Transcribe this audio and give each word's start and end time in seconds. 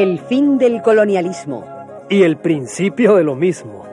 El 0.00 0.18
fin 0.18 0.56
del 0.56 0.80
colonialismo. 0.80 1.62
Y 2.08 2.22
el 2.22 2.38
principio 2.38 3.16
de 3.16 3.22
lo 3.22 3.36
mismo. 3.36 3.89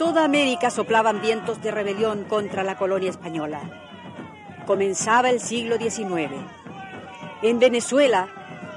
Toda 0.00 0.24
América 0.24 0.70
soplaban 0.70 1.20
vientos 1.20 1.60
de 1.60 1.70
rebelión 1.70 2.24
contra 2.24 2.64
la 2.64 2.78
colonia 2.78 3.10
española. 3.10 3.60
Comenzaba 4.66 5.28
el 5.28 5.40
siglo 5.40 5.76
XIX. 5.76 6.32
En 7.42 7.58
Venezuela, 7.58 8.26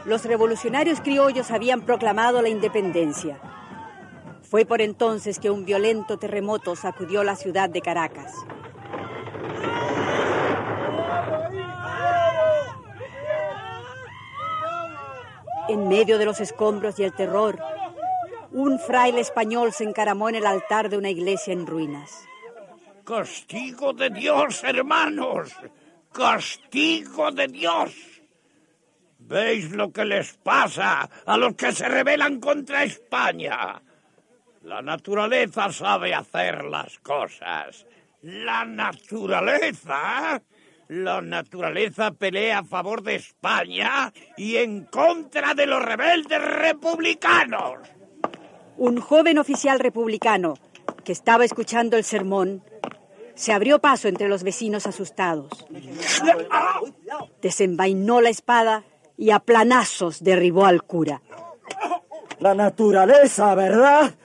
los 0.03 0.25
revolucionarios 0.25 0.99
criollos 0.99 1.49
habían 1.49 1.83
proclamado 1.83 2.41
la 2.41 2.49
independencia. 2.49 3.39
Fue 4.41 4.65
por 4.65 4.81
entonces 4.81 5.39
que 5.39 5.49
un 5.49 5.63
violento 5.63 6.17
terremoto 6.17 6.75
sacudió 6.75 7.23
la 7.23 7.37
ciudad 7.37 7.69
de 7.69 7.79
Caracas. 7.79 8.33
En 15.69 15.87
medio 15.87 16.17
de 16.17 16.25
los 16.25 16.41
escombros 16.41 16.99
y 16.99 17.05
el 17.05 17.13
terror, 17.13 17.57
un 18.53 18.79
fraile 18.79 19.21
español 19.21 19.73
se 19.73 19.83
encaramó 19.83 20.29
en 20.29 20.35
el 20.35 20.45
altar 20.45 20.89
de 20.89 20.97
una 20.97 21.09
iglesia 21.09 21.53
en 21.53 21.65
ruinas. 21.65 22.25
Castigo 23.03 23.93
de 23.93 24.09
Dios, 24.09 24.63
hermanos. 24.63 25.51
Castigo 26.11 27.31
de 27.31 27.47
Dios. 27.47 27.91
¿Veis 29.17 29.71
lo 29.71 29.91
que 29.91 30.05
les 30.05 30.33
pasa 30.33 31.09
a 31.25 31.37
los 31.37 31.55
que 31.55 31.71
se 31.71 31.87
rebelan 31.87 32.39
contra 32.39 32.83
España? 32.83 33.81
La 34.61 34.81
naturaleza 34.81 35.71
sabe 35.71 36.13
hacer 36.13 36.63
las 36.65 36.99
cosas. 36.99 37.85
La 38.21 38.63
naturaleza. 38.63 40.41
La 40.89 41.21
naturaleza 41.21 42.11
pelea 42.11 42.59
a 42.59 42.63
favor 42.63 43.01
de 43.01 43.15
España 43.15 44.13
y 44.37 44.57
en 44.57 44.85
contra 44.85 45.53
de 45.53 45.65
los 45.65 45.83
rebeldes 45.83 46.41
republicanos. 46.41 47.79
Un 48.77 48.99
joven 48.99 49.37
oficial 49.37 49.79
republicano 49.79 50.55
que 51.03 51.11
estaba 51.11 51.45
escuchando 51.45 51.97
el 51.97 52.03
sermón 52.03 52.63
se 53.35 53.51
abrió 53.53 53.79
paso 53.79 54.07
entre 54.07 54.27
los 54.27 54.43
vecinos 54.43 54.87
asustados. 54.87 55.65
Desenvainó 57.41 58.21
la 58.21 58.29
espada 58.29 58.83
y 59.17 59.31
a 59.31 59.39
planazos 59.39 60.23
derribó 60.23 60.65
al 60.65 60.83
cura. 60.83 61.21
La 62.39 62.53
naturaleza, 62.53 63.55
¿verdad? 63.55 64.15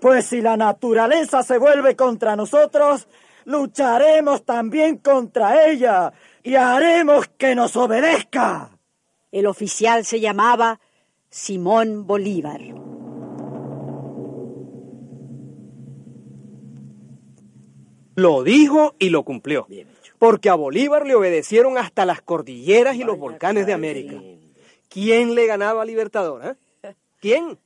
Pues 0.00 0.26
si 0.26 0.40
la 0.40 0.56
naturaleza 0.56 1.42
se 1.42 1.58
vuelve 1.58 1.96
contra 1.96 2.36
nosotros, 2.36 3.08
lucharemos 3.44 4.44
también 4.44 4.98
contra 4.98 5.66
ella 5.66 6.12
y 6.42 6.54
haremos 6.54 7.28
que 7.36 7.54
nos 7.54 7.76
obedezca. 7.76 8.70
El 9.32 9.46
oficial 9.46 10.04
se 10.04 10.20
llamaba 10.20 10.80
Simón 11.30 12.06
Bolívar. 12.06 12.60
Lo 18.18 18.42
dijo 18.42 18.96
y 18.98 19.10
lo 19.10 19.22
cumplió. 19.22 19.68
Porque 20.18 20.50
a 20.50 20.56
Bolívar 20.56 21.06
le 21.06 21.14
obedecieron 21.14 21.78
hasta 21.78 22.04
las 22.04 22.20
cordilleras 22.20 22.96
y 22.96 23.04
los 23.04 23.16
volcanes 23.16 23.64
de 23.64 23.72
América. 23.72 24.20
¿Quién 24.88 25.36
le 25.36 25.46
ganaba 25.46 25.82
a 25.82 25.84
Libertador? 25.84 26.56
eh? 26.82 26.94
¿Quién? 27.20 27.60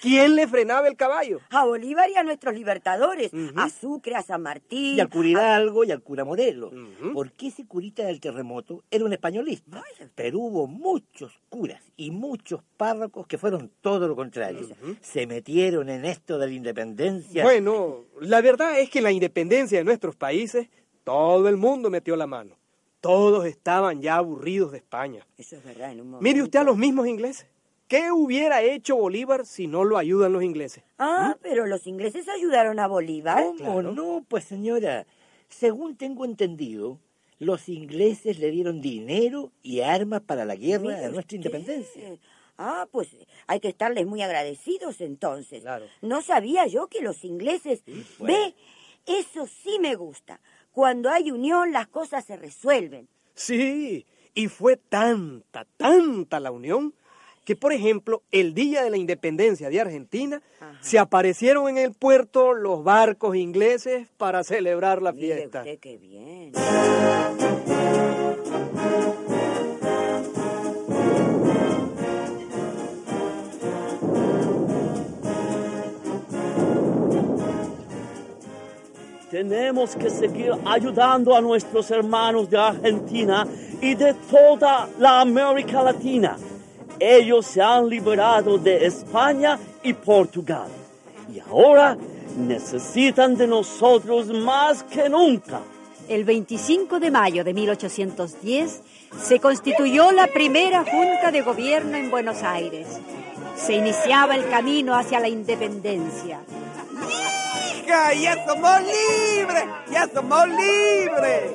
¿Quién 0.00 0.36
le 0.36 0.46
frenaba 0.46 0.86
el 0.88 0.96
caballo? 0.96 1.40
A 1.50 1.64
Bolívar 1.64 2.08
y 2.10 2.16
a 2.16 2.22
nuestros 2.22 2.54
libertadores, 2.54 3.30
a 3.56 3.68
Sucre, 3.68 4.14
a 4.14 4.22
San 4.22 4.42
Martín. 4.42 4.96
Y 4.96 5.00
al 5.00 5.08
cura 5.08 5.28
Hidalgo 5.28 5.84
y 5.84 5.90
al 5.90 6.02
cura 6.02 6.24
Modelo. 6.24 6.70
Porque 7.12 7.48
ese 7.48 7.66
curita 7.66 8.04
del 8.04 8.20
terremoto 8.20 8.84
era 8.90 9.04
un 9.04 9.12
españolista. 9.12 9.82
Pero 10.14 10.38
hubo 10.38 10.66
muchos 10.66 11.32
curas 11.48 11.82
y 11.96 12.10
muchos 12.10 12.62
párrocos 12.76 13.26
que 13.26 13.38
fueron 13.38 13.70
todo 13.80 14.08
lo 14.08 14.16
contrario. 14.16 14.68
Se 15.00 15.26
metieron 15.26 15.88
en 15.88 16.04
esto 16.04 16.38
de 16.38 16.46
la 16.46 16.52
independencia. 16.52 17.42
Bueno, 17.42 18.04
la 18.20 18.40
verdad 18.40 18.78
es 18.78 18.90
que 18.90 18.98
en 18.98 19.04
la 19.04 19.12
independencia 19.12 19.78
de 19.78 19.84
nuestros 19.84 20.16
países, 20.16 20.68
todo 21.04 21.48
el 21.48 21.56
mundo 21.56 21.90
metió 21.90 22.16
la 22.16 22.26
mano. 22.26 22.56
Todos 23.00 23.46
estaban 23.46 24.02
ya 24.02 24.16
aburridos 24.16 24.72
de 24.72 24.78
España. 24.78 25.24
Eso 25.36 25.56
es 25.56 25.64
verdad, 25.64 25.92
en 25.92 26.00
un 26.00 26.10
momento. 26.10 26.22
Mire 26.24 26.42
usted 26.42 26.58
a 26.58 26.64
los 26.64 26.76
mismos 26.76 27.06
ingleses. 27.06 27.46
¿Qué 27.88 28.12
hubiera 28.12 28.60
hecho 28.62 28.96
Bolívar 28.96 29.46
si 29.46 29.66
no 29.66 29.82
lo 29.82 29.96
ayudan 29.96 30.34
los 30.34 30.42
ingleses? 30.42 30.84
Ah, 30.98 31.38
pero 31.40 31.66
los 31.66 31.86
ingleses 31.86 32.28
ayudaron 32.28 32.78
a 32.78 32.86
Bolívar. 32.86 33.42
¿Cómo 33.42 33.80
no? 33.80 34.24
Pues 34.28 34.44
señora, 34.44 35.06
según 35.48 35.96
tengo 35.96 36.26
entendido, 36.26 37.00
los 37.38 37.70
ingleses 37.70 38.38
le 38.38 38.50
dieron 38.50 38.82
dinero 38.82 39.52
y 39.62 39.80
armas 39.80 40.20
para 40.20 40.44
la 40.44 40.54
guerra 40.54 41.00
de 41.00 41.10
nuestra 41.10 41.36
independencia. 41.36 42.18
Ah, 42.58 42.86
pues 42.92 43.16
hay 43.46 43.60
que 43.60 43.68
estarles 43.68 44.06
muy 44.06 44.20
agradecidos 44.20 45.00
entonces. 45.00 45.62
Claro. 45.62 45.86
No 46.02 46.20
sabía 46.20 46.66
yo 46.66 46.88
que 46.88 47.00
los 47.00 47.24
ingleses... 47.24 47.84
Ve, 48.18 48.54
eso 49.06 49.46
sí 49.46 49.78
me 49.80 49.94
gusta. 49.94 50.42
Cuando 50.72 51.08
hay 51.08 51.30
unión 51.30 51.72
las 51.72 51.88
cosas 51.88 52.26
se 52.26 52.36
resuelven. 52.36 53.08
Sí, 53.34 54.04
y 54.34 54.48
fue 54.48 54.76
tanta, 54.76 55.64
tanta 55.78 56.38
la 56.38 56.50
unión 56.50 56.92
que, 57.48 57.56
por 57.56 57.72
ejemplo, 57.72 58.22
el 58.30 58.52
día 58.52 58.82
de 58.82 58.90
la 58.90 58.98
independencia 58.98 59.70
de 59.70 59.80
Argentina, 59.80 60.42
se 60.82 60.98
aparecieron 60.98 61.66
en 61.70 61.78
el 61.78 61.94
puerto 61.94 62.52
los 62.52 62.84
barcos 62.84 63.36
ingleses 63.36 64.06
para 64.18 64.44
celebrar 64.44 65.00
la 65.00 65.12
Mire 65.12 65.34
fiesta. 65.34 65.60
usted 65.60 65.78
qué 65.78 65.96
bien. 65.96 66.52
Tenemos 79.30 79.96
que 79.96 80.10
seguir 80.10 80.52
ayudando 80.66 81.34
a 81.34 81.40
nuestros 81.40 81.90
hermanos 81.90 82.50
de 82.50 82.58
Argentina 82.58 83.46
y 83.80 83.94
de 83.94 84.12
toda 84.12 84.90
la 84.98 85.22
América 85.22 85.82
Latina. 85.82 86.36
Ellos 87.00 87.46
se 87.46 87.62
han 87.62 87.88
liberado 87.88 88.58
de 88.58 88.86
España 88.86 89.58
y 89.82 89.92
Portugal 89.92 90.68
y 91.32 91.40
ahora 91.40 91.96
necesitan 92.36 93.36
de 93.36 93.46
nosotros 93.46 94.28
más 94.28 94.82
que 94.82 95.08
nunca. 95.08 95.60
El 96.08 96.24
25 96.24 97.00
de 97.00 97.10
mayo 97.10 97.44
de 97.44 97.52
1810 97.52 98.82
se 99.22 99.40
constituyó 99.40 100.10
la 100.12 100.26
primera 100.26 100.84
Junta 100.84 101.30
de 101.30 101.42
Gobierno 101.42 101.96
en 101.96 102.10
Buenos 102.10 102.42
Aires. 102.42 102.86
Se 103.56 103.74
iniciaba 103.74 104.34
el 104.34 104.48
camino 104.48 104.94
hacia 104.94 105.20
la 105.20 105.28
independencia. 105.28 106.40
¡Hija! 107.84 108.14
¡Ya 108.14 108.46
somos 108.46 108.80
libres! 108.80 109.64
¡Ya 109.90 110.08
somos 110.12 110.48
libres! 110.48 111.52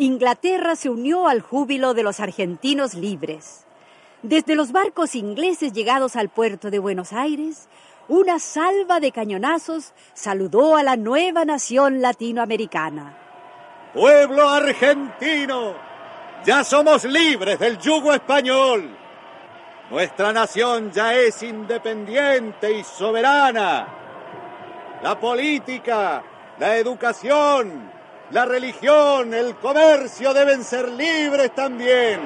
Inglaterra 0.00 0.76
se 0.76 0.90
unió 0.90 1.26
al 1.26 1.40
júbilo 1.40 1.92
de 1.92 2.04
los 2.04 2.20
argentinos 2.20 2.94
libres. 2.94 3.66
Desde 4.22 4.54
los 4.54 4.70
barcos 4.70 5.16
ingleses 5.16 5.72
llegados 5.72 6.14
al 6.14 6.28
puerto 6.28 6.70
de 6.70 6.78
Buenos 6.78 7.12
Aires, 7.12 7.68
una 8.06 8.38
salva 8.38 9.00
de 9.00 9.10
cañonazos 9.10 9.94
saludó 10.14 10.76
a 10.76 10.84
la 10.84 10.94
nueva 10.96 11.44
nación 11.44 12.00
latinoamericana. 12.00 13.18
Pueblo 13.92 14.48
argentino, 14.48 15.74
ya 16.44 16.62
somos 16.62 17.02
libres 17.02 17.58
del 17.58 17.76
yugo 17.78 18.14
español. 18.14 18.96
Nuestra 19.90 20.32
nación 20.32 20.92
ya 20.92 21.12
es 21.16 21.42
independiente 21.42 22.72
y 22.72 22.84
soberana. 22.84 23.88
la 25.02 25.18
política, 25.18 26.22
la 26.58 26.76
educación, 26.76 27.97
la 28.30 28.44
religión, 28.44 29.32
el 29.32 29.56
comercio 29.56 30.34
deben 30.34 30.62
ser 30.62 30.88
libres 30.90 31.54
también. 31.54 32.20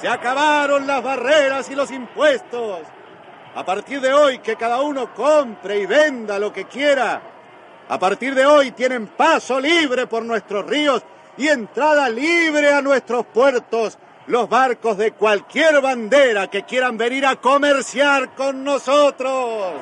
Se 0.00 0.08
acabaron 0.08 0.86
las 0.86 1.02
barreras 1.02 1.70
y 1.70 1.74
los 1.74 1.90
impuestos. 1.90 2.80
A 3.54 3.64
partir 3.64 4.00
de 4.00 4.12
hoy 4.12 4.38
que 4.38 4.56
cada 4.56 4.80
uno 4.80 5.14
compre 5.14 5.78
y 5.80 5.86
venda 5.86 6.38
lo 6.38 6.52
que 6.52 6.64
quiera. 6.64 7.20
A 7.88 7.98
partir 7.98 8.34
de 8.34 8.46
hoy 8.46 8.72
tienen 8.72 9.08
paso 9.08 9.60
libre 9.60 10.06
por 10.06 10.24
nuestros 10.24 10.66
ríos 10.66 11.02
y 11.36 11.48
entrada 11.48 12.08
libre 12.08 12.72
a 12.72 12.82
nuestros 12.82 13.26
puertos 13.26 13.98
los 14.26 14.48
barcos 14.48 14.96
de 14.96 15.12
cualquier 15.12 15.80
bandera 15.80 16.48
que 16.48 16.62
quieran 16.62 16.96
venir 16.96 17.26
a 17.26 17.36
comerciar 17.36 18.34
con 18.34 18.62
nosotros. 18.62 19.74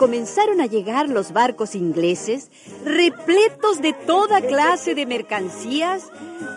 Comenzaron 0.00 0.62
a 0.62 0.66
llegar 0.66 1.10
los 1.10 1.34
barcos 1.34 1.74
ingleses 1.74 2.50
repletos 2.86 3.82
de 3.82 3.92
toda 3.92 4.40
clase 4.40 4.94
de 4.94 5.04
mercancías 5.04 6.04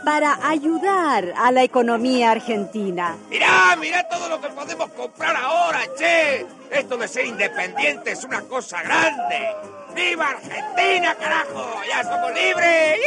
para 0.06 0.48
ayudar 0.48 1.34
a 1.36 1.51
la 1.51 1.62
economía 1.62 2.31
argentina. 2.31 3.18
Mirá, 3.30 3.75
mirá 3.75 4.07
todo 4.07 4.30
lo 4.30 4.40
que 4.40 4.48
podemos 4.48 4.90
comprar 4.94 5.36
ahora, 5.36 5.81
che. 5.98 6.45
Esto 6.72 6.95
de 6.95 7.06
ser 7.10 7.25
independiente 7.25 8.12
es 8.12 8.24
una 8.24 8.44
cosa 8.44 8.81
grande. 8.81 9.54
¡Viva 9.94 10.30
Argentina, 10.30 11.13
carajo! 11.16 11.81
¡Ya 11.86 12.01
somos 12.01 12.31
libres! 12.34 13.00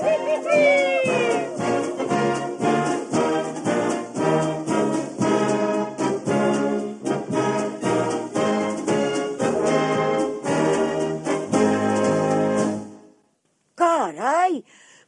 Caray, 0.00 1.43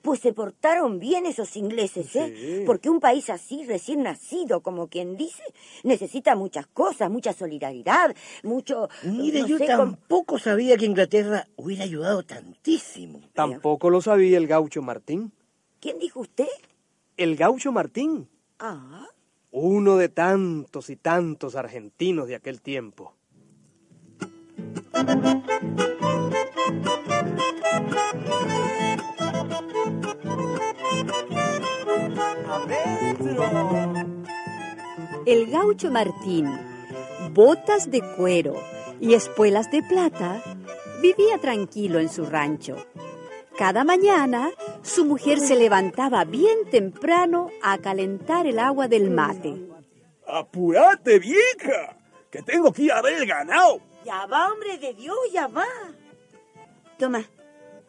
pues 0.06 0.20
se 0.20 0.32
portaron 0.32 1.00
bien 1.00 1.26
esos 1.26 1.56
ingleses, 1.56 2.14
¿eh? 2.14 2.62
Porque 2.64 2.88
un 2.88 3.00
país 3.00 3.28
así, 3.28 3.64
recién 3.66 4.04
nacido, 4.04 4.60
como 4.60 4.86
quien 4.86 5.16
dice, 5.16 5.42
necesita 5.82 6.36
muchas 6.36 6.68
cosas, 6.68 7.10
mucha 7.10 7.32
solidaridad, 7.32 8.14
mucho... 8.44 8.88
Mire, 9.02 9.40
no 9.40 9.48
yo 9.48 9.58
sé, 9.58 9.66
tampoco 9.66 10.38
sabía 10.38 10.76
que 10.76 10.86
Inglaterra 10.86 11.48
hubiera 11.56 11.82
ayudado 11.82 12.22
tantísimo. 12.22 13.20
Tampoco 13.34 13.90
lo 13.90 14.00
sabía 14.00 14.38
el 14.38 14.46
gaucho 14.46 14.80
Martín. 14.80 15.32
¿Quién 15.80 15.98
dijo 15.98 16.20
usted? 16.20 16.46
El 17.16 17.34
gaucho 17.34 17.72
Martín, 17.72 18.28
Ah, 18.60 19.08
uno 19.50 19.96
de 19.96 20.08
tantos 20.08 20.88
y 20.88 20.94
tantos 20.94 21.56
argentinos 21.56 22.28
de 22.28 22.36
aquel 22.36 22.62
tiempo. 22.62 23.12
El 35.26 35.50
gaucho 35.50 35.90
Martín, 35.90 36.48
botas 37.32 37.90
de 37.90 38.00
cuero 38.16 38.54
y 39.00 39.14
espuelas 39.14 39.70
de 39.70 39.82
plata, 39.82 40.42
vivía 41.02 41.38
tranquilo 41.40 41.98
en 41.98 42.08
su 42.08 42.24
rancho. 42.24 42.76
Cada 43.58 43.84
mañana 43.84 44.50
su 44.82 45.04
mujer 45.04 45.40
se 45.40 45.56
levantaba 45.56 46.24
bien 46.24 46.68
temprano 46.70 47.50
a 47.62 47.78
calentar 47.78 48.46
el 48.46 48.58
agua 48.58 48.86
del 48.86 49.10
mate. 49.10 49.54
¡Apurate, 50.26 51.18
vieja! 51.18 51.96
Que 52.30 52.42
tengo 52.42 52.72
que 52.72 52.82
ir 52.82 52.92
a 52.92 53.00
ver 53.02 53.14
el 53.14 53.26
ganado. 53.26 53.80
ya 54.04 54.26
va, 54.26 54.52
hombre 54.52 54.76
de 54.78 54.94
Dios, 54.94 55.16
ya 55.32 55.46
va. 55.46 55.66
Toma, 56.98 57.24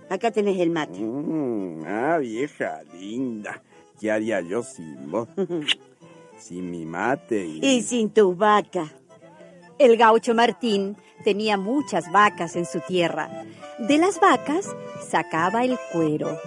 acá 0.09 0.31
tenés 0.31 0.59
el 0.59 0.69
mate. 0.69 0.99
Mm, 0.99 1.83
ah, 1.85 2.17
vieja 2.19 2.81
linda. 2.99 3.61
¿Qué 3.99 4.11
haría 4.11 4.41
yo 4.41 4.63
sin 4.63 5.11
vos? 5.11 5.27
sin 6.37 6.69
mi 6.69 6.85
mate 6.85 7.45
y... 7.45 7.65
Y 7.65 7.81
sin 7.81 8.09
tus 8.11 8.37
vacas. 8.37 8.91
El 9.79 9.97
gaucho 9.97 10.33
Martín 10.33 10.97
tenía 11.23 11.57
muchas 11.57 12.11
vacas 12.11 12.55
en 12.55 12.65
su 12.65 12.79
tierra. 12.81 13.45
De 13.79 13.97
las 13.97 14.19
vacas 14.19 14.75
sacaba 15.07 15.63
el 15.63 15.77
cuero. 15.91 16.39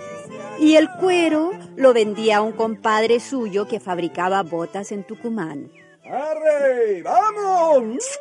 Y 0.59 0.75
el 0.77 0.91
cuero 0.91 1.53
lo 1.77 1.93
vendía 1.93 2.39
a 2.39 2.43
un 2.43 2.53
compadre 2.53 3.21
suyo 3.21 3.67
que 3.67 3.81
fabricaba 3.81 4.43
botas 4.43 4.93
en 4.93 5.05
Tucumán. 5.05 5.71
¡Arre! 6.05 7.03
¡Vamos! 7.03 8.19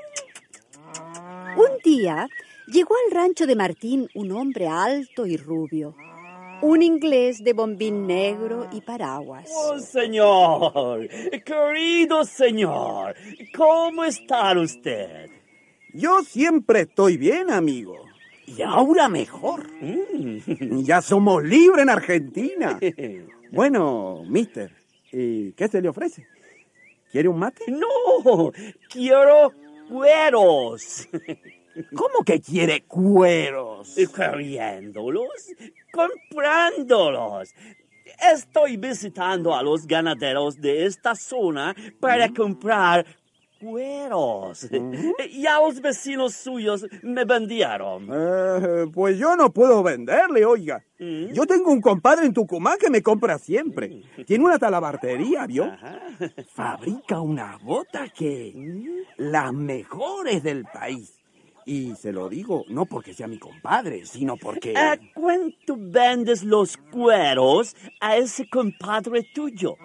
Un 1.58 1.78
día 1.84 2.28
llegó 2.72 2.96
al 3.06 3.12
rancho 3.12 3.48
de 3.48 3.56
Martín 3.56 4.10
un 4.14 4.32
hombre 4.32 4.68
alto 4.68 5.26
y 5.26 5.38
rubio. 5.38 5.96
Un 6.62 6.82
inglés 6.82 7.44
de 7.44 7.54
bombín 7.54 8.06
negro 8.06 8.68
y 8.74 8.82
paraguas. 8.82 9.50
Oh, 9.56 9.80
señor, 9.80 11.08
querido 11.46 12.26
señor, 12.26 13.16
¿cómo 13.56 14.04
está 14.04 14.52
usted? 14.60 15.30
Yo 15.94 16.22
siempre 16.24 16.82
estoy 16.82 17.18
bien, 17.18 17.50
amigo. 17.50 17.96
Y 18.46 18.62
ahora 18.62 19.08
mejor. 19.08 19.68
Mm. 19.80 20.82
Ya 20.84 21.02
somos 21.02 21.44
libres 21.44 21.84
en 21.84 21.90
Argentina. 21.90 22.80
Bueno, 23.52 24.22
mister, 24.28 24.72
¿y 25.12 25.54
qué 25.54 25.68
se 25.68 25.82
le 25.82 25.90
ofrece? 25.90 26.28
¿Quiere 27.12 27.28
un 27.28 27.40
mate? 27.40 27.64
No, 27.72 28.52
quiero 28.92 29.52
cueros. 29.90 31.08
¿Cómo 31.96 32.24
que 32.26 32.42
quiere 32.42 32.84
cueros? 32.84 33.96
Queriéndolos, 34.16 35.48
comprándolos. 35.92 37.54
Estoy 38.34 38.78
visitando 38.78 39.56
a 39.56 39.64
los 39.64 39.86
ganaderos 39.86 40.60
de 40.60 40.86
esta 40.86 41.16
zona 41.16 41.76
para 42.00 42.30
comprar 42.34 43.06
cueros. 43.60 44.68
Ya 45.40 45.60
los 45.60 45.82
vecinos 45.82 46.34
suyos 46.34 46.86
me 47.04 47.26
vendieron. 47.26 48.08
Eh, 48.12 48.88
pues 48.94 49.18
yo 49.18 49.36
no 49.36 49.52
puedo 49.52 49.84
venderle, 49.84 50.46
oiga. 50.46 50.84
¿Mm? 50.98 51.34
Yo 51.34 51.46
tengo 51.46 51.72
un 51.72 51.82
compadre 51.82 52.26
en 52.26 52.34
Tucumán 52.34 52.78
que 52.80 52.90
me 52.90 53.02
compra 53.02 53.38
siempre. 53.38 54.02
Tiene 54.26 54.46
una 54.46 54.58
talabartería, 54.58 55.46
¿vio? 55.46 55.66
Ajá. 55.66 56.00
Fabrica 56.54 57.20
unas 57.22 57.62
botas 57.62 58.12
que... 58.14 58.54
las 59.18 59.54
mejores 59.54 60.42
del 60.44 60.64
país. 60.66 61.19
Y 61.70 61.94
se 61.94 62.12
lo 62.12 62.30
digo 62.30 62.66
no 62.68 62.88
porque 62.88 63.14
sea 63.14 63.28
mi 63.28 63.38
compadre, 63.38 64.04
sino 64.04 64.38
porque... 64.38 64.76
¿A 64.76 64.98
cuánto 65.14 65.76
vendes 65.78 66.44
los 66.44 66.76
cueros 66.78 67.76
a 68.00 68.18
ese 68.18 68.50
compadre 68.50 69.22
tuyo? 69.36 69.78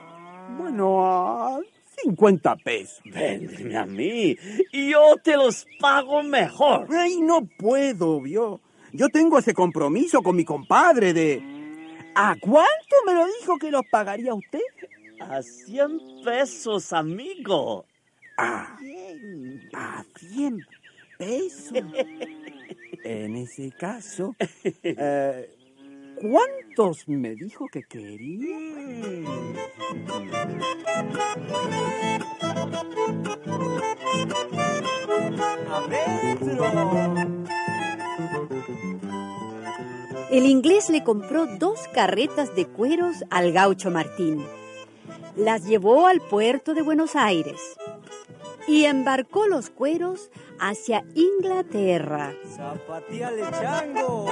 Bueno, 0.57 1.05
a 1.05 1.61
50 2.03 2.57
pesos. 2.57 3.03
Véndeme 3.05 3.77
a 3.77 3.85
mí 3.85 4.35
y 4.73 4.93
yo 4.93 5.17
te 5.23 5.37
los 5.37 5.67
pago 5.79 6.23
mejor. 6.23 6.87
Ay, 6.91 7.21
no 7.21 7.47
puedo, 7.59 8.19
vio. 8.23 8.63
Yo 8.95 9.11
tengo 9.11 9.39
ese 9.39 9.53
compromiso 9.53 10.23
con 10.23 10.37
mi 10.37 10.45
compadre 10.47 11.13
de... 11.13 11.43
¿A 12.15 12.35
cuánto 12.41 12.97
me 13.05 13.13
lo 13.13 13.27
dijo 13.41 13.59
que 13.59 13.71
los 13.71 13.83
pagaría 13.91 14.33
usted? 14.33 14.61
A 15.21 15.43
100 15.43 16.01
pesos, 16.25 16.95
amigo. 16.95 17.85
A, 18.39 18.79
a 19.75 20.05
100 20.17 20.67
pesos. 21.25 21.73
En 23.07 23.37
ese 23.37 23.71
caso, 23.71 24.35
eh, 24.83 25.51
¿cuántos 26.19 27.07
me 27.07 27.35
dijo 27.35 27.67
que 27.71 27.83
quería? 27.83 28.57
El 40.31 40.47
inglés 40.47 40.89
le 40.89 41.05
compró 41.05 41.45
dos 41.59 41.79
carretas 41.93 42.57
de 42.57 42.65
cueros 42.69 43.23
al 43.29 43.53
gaucho 43.53 43.91
Martín. 43.91 44.43
Las 45.37 45.67
llevó 45.67 46.07
al 46.07 46.23
puerto 46.23 46.73
de 46.73 46.81
Buenos 46.81 47.17
Aires 47.17 47.61
y 48.67 48.85
embarcó 48.85 49.47
los 49.47 49.71
cueros 49.71 50.31
hacia 50.59 51.05
Inglaterra. 51.15 52.35
¡Zapateale, 52.57 53.43
chango! 53.61 54.27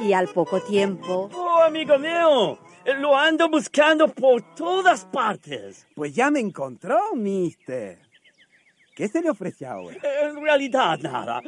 Y 0.00 0.12
al 0.12 0.28
poco 0.28 0.60
tiempo, 0.60 1.30
Oh, 1.34 1.62
amigo 1.62 1.98
mío, 1.98 2.58
Lo 2.98 3.16
ando 3.16 3.48
buscando 3.48 4.08
por 4.08 4.42
todas 4.56 5.04
partes. 5.04 5.86
Pues 5.94 6.14
ya 6.14 6.30
me 6.32 6.40
encontró, 6.40 7.14
mister. 7.14 7.98
¿Qué 8.96 9.06
se 9.08 9.22
le 9.22 9.30
ofrece 9.30 9.64
ahora? 9.64 9.96
En 10.22 10.42
realidad 10.42 10.98
nada. 10.98 11.40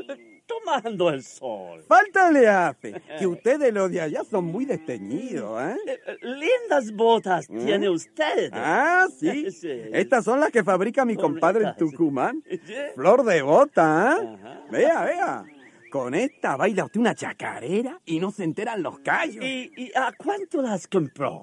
Tomando 0.47 1.09
el 1.09 1.23
sol. 1.23 1.83
Falta 1.89 2.31
le 2.31 2.47
hace, 2.49 3.01
que 3.19 3.27
ustedes 3.27 3.73
los 3.73 3.91
de 3.91 4.01
allá 4.03 4.23
son 4.25 4.45
muy 4.45 4.67
desteñidos, 4.67 5.61
¿eh? 5.63 5.77
Eh, 5.87 6.17
Lindas 6.21 6.93
botas 6.93 7.47
tiene 7.49 7.89
usted. 7.89 8.51
Ah, 8.53 9.07
sí. 9.19 9.51
Sí. 9.51 9.71
Estas 9.93 10.25
son 10.25 10.41
las 10.41 10.51
que 10.51 10.63
fabrica 10.63 11.05
mi 11.05 11.17
compadre 11.17 11.65
en. 11.65 11.77
Tucumán. 11.77 12.43
Sí. 12.65 12.75
Flor 12.95 13.25
de 13.25 13.43
bota, 13.43 14.17
¿eh? 14.21 14.37
Ajá. 14.41 14.63
Vea, 14.71 15.05
vea. 15.05 15.45
Con 15.91 16.15
esta 16.15 16.57
baila 16.57 16.85
usted 16.85 17.01
una 17.01 17.15
chacarera 17.15 18.01
y 18.05 18.19
no 18.21 18.31
se 18.31 18.45
enteran 18.45 18.83
los 18.83 18.99
callos. 19.01 19.45
¿Y, 19.45 19.73
y 19.77 19.93
a 19.95 20.13
cuánto 20.17 20.61
las 20.63 20.87
compró? 20.87 21.43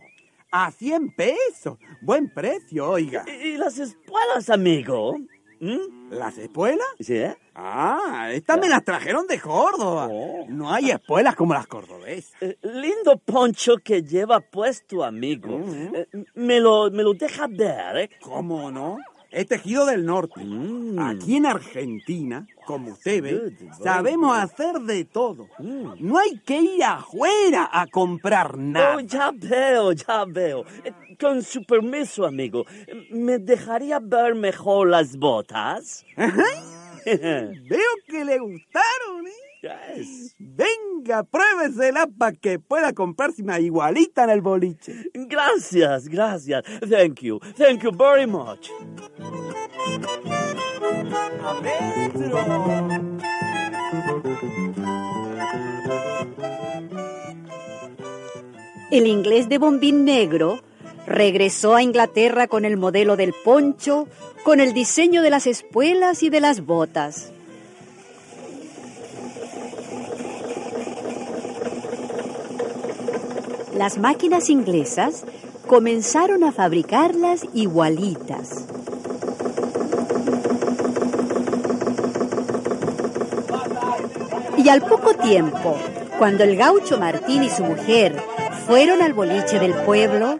A 0.51 0.72
100 0.72 1.15
pesos. 1.15 1.77
Buen 2.01 2.34
precio, 2.34 2.89
oiga. 2.89 3.24
¿Y, 3.27 3.50
y 3.50 3.58
las 3.58 3.77
espuelas, 3.79 4.50
amigo? 4.50 5.17
¿Mm? 5.60 6.10
¿Las 6.12 6.38
espuelas? 6.38 6.88
¿Sí? 7.00 7.22
Eh? 7.62 7.63
Ah, 7.63 8.30
estas 8.32 8.60
me 8.60 8.68
las 8.68 8.84
trajeron 8.84 9.27
de 9.27 9.39
Córdoba. 9.39 10.08
Oh. 10.10 10.46
No 10.50 10.72
hay 10.72 10.91
espuelas 10.91 11.36
como 11.36 11.53
las 11.53 11.68
cordobesas. 11.68 12.34
Eh, 12.41 12.58
lindo 12.63 13.18
poncho 13.18 13.75
que 13.84 14.01
lleva 14.03 14.39
puesto, 14.39 15.03
amigo. 15.03 15.56
Ujú. 15.56 15.91
Eh, 15.96 16.08
me, 16.36 16.60
lo, 16.60 16.89
me 16.91 17.03
lo 17.03 17.13
deja 17.13 17.48
ver, 17.48 17.98
¿eh? 17.98 18.10
¿Cómo 18.22 18.72
no? 18.72 18.98
Es 19.30 19.48
tejido 19.48 19.86
del 19.86 20.06
norte. 20.06 20.44
Mm. 20.44 21.00
Aquí 21.00 21.38
en 21.38 21.46
Argentina, 21.46 22.46
como 22.65 22.91
usted 22.91 23.24
ve, 23.24 23.56
sabemos 23.82 24.38
hacer 24.38 24.80
de 24.82 25.06
todo. 25.06 25.48
Mm. 25.58 25.94
No 26.00 26.20
hay 26.20 26.38
que 26.39 26.60
ir 26.60 26.84
afuera 26.84 27.70
a 27.72 27.88
comprar 27.88 28.58
nada. 28.58 28.98
Oh, 28.98 29.00
ya 29.00 29.32
veo, 29.34 29.94
ya 29.94 30.25
veo. 30.25 30.65
Eh, 30.84 30.91
Con 31.18 31.44
su 31.44 31.63
permiso, 31.63 32.25
amigo, 32.25 32.65
eh, 32.88 33.08
¿me 33.12 33.39
dejaría 33.39 34.00
ver 34.00 34.36
mejor 34.36 34.89
las 34.89 35.15
botas? 35.15 36.03
Veo 37.70 37.91
que 38.08 38.25
le 38.25 38.39
gustaron, 38.39 39.27
¿eh? 39.27 39.51
Yes. 39.62 40.36
Venga, 40.39 41.24
pruébesela 41.24 42.08
para 42.08 42.31
que 42.31 42.58
pueda 42.58 42.93
comprarse 42.93 43.43
una 43.43 43.60
igualita 43.60 44.24
en 44.24 44.31
el 44.31 44.41
boliche. 44.41 44.93
Gracias, 45.13 46.08
gracias. 46.08 46.63
Thank 46.89 47.22
you, 47.22 47.39
thank 47.58 47.84
you 47.84 47.91
very 47.91 48.25
much. 48.25 48.70
El 58.89 59.08
inglés 59.08 59.48
de 59.48 59.58
bombín 59.60 60.05
negro 60.05 60.60
regresó 61.05 61.75
a 61.75 61.84
Inglaterra 61.84 62.48
con 62.48 62.65
el 62.65 62.77
modelo 62.77 63.15
del 63.15 63.34
poncho, 63.43 64.08
con 64.43 64.60
el 64.60 64.74
diseño 64.74 65.21
de 65.21 65.29
las 65.29 65.48
espuelas 65.48 66.24
y 66.24 66.29
de 66.29 66.41
las 66.41 66.65
botas. 66.65 67.31
Las 73.75 73.98
máquinas 73.98 74.50
inglesas 74.50 75.24
comenzaron 75.67 76.43
a 76.43 76.51
fabricarlas 76.51 77.45
igualitas. 77.53 78.65
Y 84.57 84.69
al 84.69 84.81
poco 84.81 85.15
tiempo, 85.15 85.75
cuando 86.19 86.43
el 86.43 86.55
gaucho 86.55 87.00
Martín 87.00 87.43
y 87.43 87.50
su 87.50 87.63
mujer 87.63 88.15
fueron 88.67 89.01
al 89.01 89.13
boliche 89.13 89.60
del 89.60 89.74
pueblo, 89.74 90.38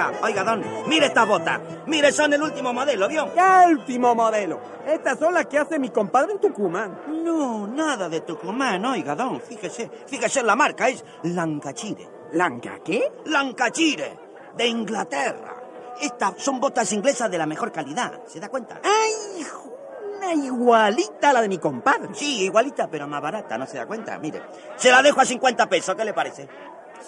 oiga, 0.00 0.12
oiga, 0.22 0.44
don, 0.44 0.64
mire 0.88 1.06
estas 1.06 1.26
botas, 1.26 1.60
mire, 1.86 2.12
son 2.12 2.32
el 2.32 2.42
último 2.42 2.72
modelo, 2.72 3.08
¿vio? 3.08 3.32
¡Qué 3.32 3.66
último 3.68 4.14
modelo! 4.14 4.60
Estas 4.86 5.18
son 5.18 5.34
las 5.34 5.46
que 5.46 5.58
hace 5.58 5.78
mi 5.78 5.90
compadre 5.90 6.32
en 6.32 6.40
Tucumán. 6.40 7.02
No, 7.22 7.66
nada 7.66 8.08
de 8.08 8.20
Tucumán, 8.22 8.84
oiga, 8.84 9.14
don, 9.14 9.40
fíjese, 9.40 9.90
fíjese 10.06 10.42
la 10.42 10.56
marca, 10.56 10.88
es 10.88 11.04
Lancachire. 11.22 12.08
¿Lanca 12.32 12.78
qué? 12.84 13.10
Lancachire, 13.26 14.16
de 14.56 14.66
Inglaterra. 14.66 15.56
Estas 16.00 16.34
son 16.38 16.60
botas 16.60 16.92
inglesas 16.92 17.30
de 17.30 17.38
la 17.38 17.46
mejor 17.46 17.72
calidad, 17.72 18.20
¿se 18.26 18.40
da 18.40 18.48
cuenta? 18.48 18.80
¡Ay, 18.82 19.40
hijo! 19.40 19.76
Una 20.16 20.32
igualita 20.34 21.30
a 21.30 21.32
la 21.32 21.42
de 21.42 21.48
mi 21.48 21.58
compadre. 21.58 22.14
Sí, 22.14 22.44
igualita, 22.44 22.88
pero 22.88 23.08
más 23.08 23.20
barata, 23.20 23.58
¿no 23.58 23.66
se 23.66 23.78
da 23.78 23.86
cuenta? 23.86 24.18
Mire, 24.18 24.42
se 24.76 24.90
la 24.90 25.02
dejo 25.02 25.20
a 25.20 25.24
50 25.24 25.68
pesos, 25.68 25.94
¿qué 25.94 26.04
le 26.04 26.14
parece? 26.14 26.48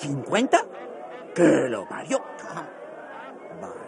¿50? 0.00 0.66
¡Que 1.34 1.68
lo 1.68 1.88
parió! 1.88 2.22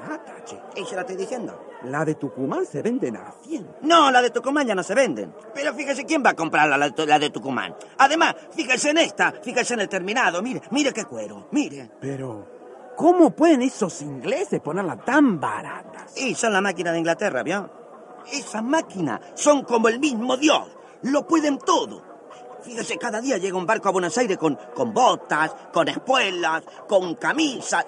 Barata, 0.08 0.44
che. 0.44 0.60
¿Y 0.76 0.84
se 0.84 0.94
la 0.94 1.02
estoy 1.02 1.16
diciendo? 1.16 1.66
La 1.84 2.04
de 2.04 2.14
Tucumán 2.14 2.64
se 2.66 2.82
venden 2.82 3.16
a 3.16 3.32
100. 3.42 3.76
No, 3.82 4.10
la 4.10 4.20
de 4.22 4.30
Tucumán 4.30 4.66
ya 4.66 4.74
no 4.74 4.82
se 4.82 4.94
venden. 4.94 5.34
Pero 5.54 5.72
fíjese, 5.74 6.04
¿quién 6.04 6.22
va 6.24 6.30
a 6.30 6.34
comprar 6.34 6.68
la, 6.68 6.76
la- 6.78 6.92
la 7.06 7.18
de 7.18 7.30
Tucumán? 7.30 7.74
Además, 7.98 8.34
fíjese 8.52 8.90
en 8.90 8.98
esta, 8.98 9.32
fíjese 9.42 9.74
en 9.74 9.80
el 9.80 9.88
terminado, 9.88 10.42
mire, 10.42 10.62
mire 10.70 10.92
qué 10.92 11.04
cuero, 11.04 11.48
mire. 11.52 11.90
Pero, 12.00 12.46
¿cómo 12.96 13.30
pueden 13.30 13.62
esos 13.62 14.02
ingleses 14.02 14.60
ponerla 14.60 14.96
tan 14.96 15.40
barata? 15.40 16.06
Y 16.16 16.34
son 16.34 16.52
la 16.52 16.60
máquina 16.60 16.92
de 16.92 16.98
Inglaterra, 16.98 17.42
¿vio? 17.42 17.70
Esas 18.32 18.62
máquinas 18.62 19.20
son 19.34 19.62
como 19.64 19.88
el 19.88 20.00
mismo 20.00 20.36
Dios, 20.36 20.68
lo 21.02 21.26
pueden 21.26 21.58
todo. 21.58 22.02
Fíjese, 22.62 22.96
cada 22.96 23.20
día 23.20 23.36
llega 23.36 23.58
un 23.58 23.66
barco 23.66 23.90
a 23.90 23.92
Buenos 23.92 24.16
Aires 24.16 24.38
con, 24.38 24.58
con 24.74 24.94
botas, 24.94 25.54
con 25.70 25.86
espuelas, 25.86 26.62
con 26.88 27.14
camisas. 27.16 27.84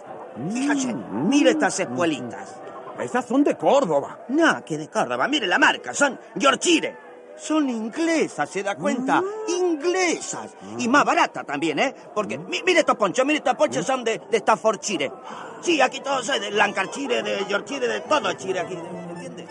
Fíjese, 0.52 0.94
mire 0.94 1.50
estas 1.50 1.80
espuelitas. 1.80 2.54
Esas 3.00 3.24
son 3.26 3.44
de 3.44 3.56
Córdoba. 3.56 4.20
No, 4.28 4.64
que 4.64 4.78
de 4.78 4.88
Córdoba, 4.88 5.28
mire 5.28 5.46
la 5.46 5.58
marca, 5.58 5.92
son 5.94 6.18
Yorkshire. 6.34 6.96
Son 7.38 7.68
inglesas, 7.68 8.48
¿se 8.48 8.62
da 8.62 8.76
cuenta? 8.76 9.22
Inglesas. 9.48 10.54
Y 10.78 10.88
más 10.88 11.04
baratas 11.04 11.44
también, 11.44 11.78
¿eh? 11.78 11.94
Porque, 12.14 12.38
mi- 12.38 12.62
mire 12.64 12.80
estos 12.80 12.96
ponchos, 12.96 13.26
mire 13.26 13.38
estos 13.38 13.54
ponchos 13.56 13.84
son 13.84 14.02
de, 14.02 14.22
de 14.30 14.38
Staffordshire. 14.38 15.12
Sí, 15.60 15.78
aquí 15.82 16.00
todos 16.00 16.26
es 16.30 16.40
de 16.40 16.50
Lancashire, 16.50 17.22
de 17.22 17.44
Yorkshire, 17.46 17.86
de 17.88 18.00
todo 18.00 18.32
Chile 18.32 18.60
aquí, 18.60 18.74
¿entiendes? 18.74 19.46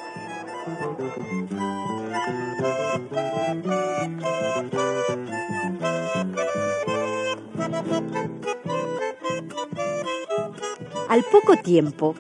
Al 11.16 11.24
poco 11.24 11.56
tiempo, 11.56 12.14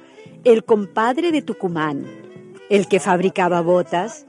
el 0.45 0.63
compadre 0.63 1.33
de 1.33 1.41
Tucumán, 1.41 2.05
el 2.69 2.87
que 2.87 3.01
fabricaba 3.01 3.59
botas, 3.59 4.25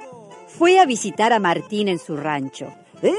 fue 0.49 0.80
a 0.80 0.87
visitar 0.87 1.32
a 1.32 1.38
Martín 1.38 1.87
en 1.87 2.00
su 2.00 2.16
rancho. 2.16 2.75
¡Ey, 3.00 3.14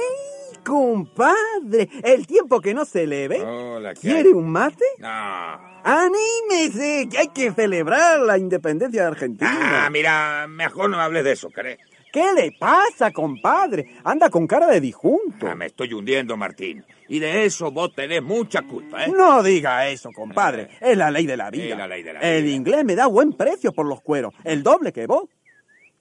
compadre! 0.65 1.89
El 2.03 2.27
tiempo 2.27 2.59
que 2.59 2.73
no 2.73 2.83
se 2.83 3.07
le 3.07 3.29
ve. 3.29 3.41
Hola, 3.41 3.93
¿qué 3.93 4.01
¿Quiere 4.01 4.29
hay? 4.29 4.35
un 4.35 4.49
mate? 4.51 4.83
No. 4.97 5.07
¡Anímese! 5.85 7.07
Que 7.09 7.17
hay 7.17 7.27
que 7.29 7.53
celebrar 7.53 8.19
la 8.19 8.37
independencia 8.37 9.03
de 9.03 9.07
Argentina. 9.07 9.85
Ah, 9.85 9.89
mira, 9.89 10.47
mejor 10.49 10.89
no 10.89 10.99
hables 10.99 11.23
de 11.23 11.31
eso, 11.31 11.49
¿crees? 11.49 11.79
¿Qué 12.17 12.33
le 12.33 12.51
pasa, 12.53 13.11
compadre? 13.11 13.91
Anda 14.03 14.31
con 14.31 14.47
cara 14.47 14.65
de 14.65 14.81
disjunto. 14.81 15.47
Ah, 15.47 15.53
me 15.53 15.67
estoy 15.67 15.93
hundiendo, 15.93 16.35
Martín. 16.35 16.83
Y 17.07 17.19
de 17.19 17.45
eso 17.45 17.69
vos 17.71 17.93
tenés 17.93 18.23
mucha 18.23 18.63
culpa, 18.63 19.05
¿eh? 19.05 19.13
No 19.15 19.43
diga 19.43 19.87
eso, 19.87 20.09
compadre. 20.11 20.67
Es 20.81 20.97
la 20.97 21.11
ley 21.11 21.27
de 21.27 21.37
la 21.37 21.51
vida. 21.51 21.73
Es 21.73 21.77
la 21.77 21.87
ley 21.87 22.01
de 22.01 22.13
la 22.13 22.19
El 22.21 22.43
vida. 22.45 22.55
inglés 22.55 22.85
me 22.85 22.95
da 22.95 23.05
buen 23.05 23.33
precio 23.33 23.71
por 23.71 23.85
los 23.85 24.01
cueros, 24.01 24.33
el 24.43 24.63
doble 24.63 24.91
que 24.91 25.05
vos. 25.05 25.25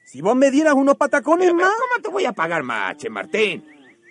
Si 0.06 0.22
vos 0.22 0.34
me 0.34 0.50
dieras 0.50 0.72
unos 0.72 0.96
patacones 0.96 1.48
Pero, 1.48 1.58
pero, 1.58 1.68
más... 1.68 1.76
¿Cómo 1.78 2.02
te 2.02 2.08
voy 2.08 2.24
a 2.24 2.32
pagar 2.32 2.62
más, 2.62 2.96
che, 2.96 3.10
Martín? 3.10 3.62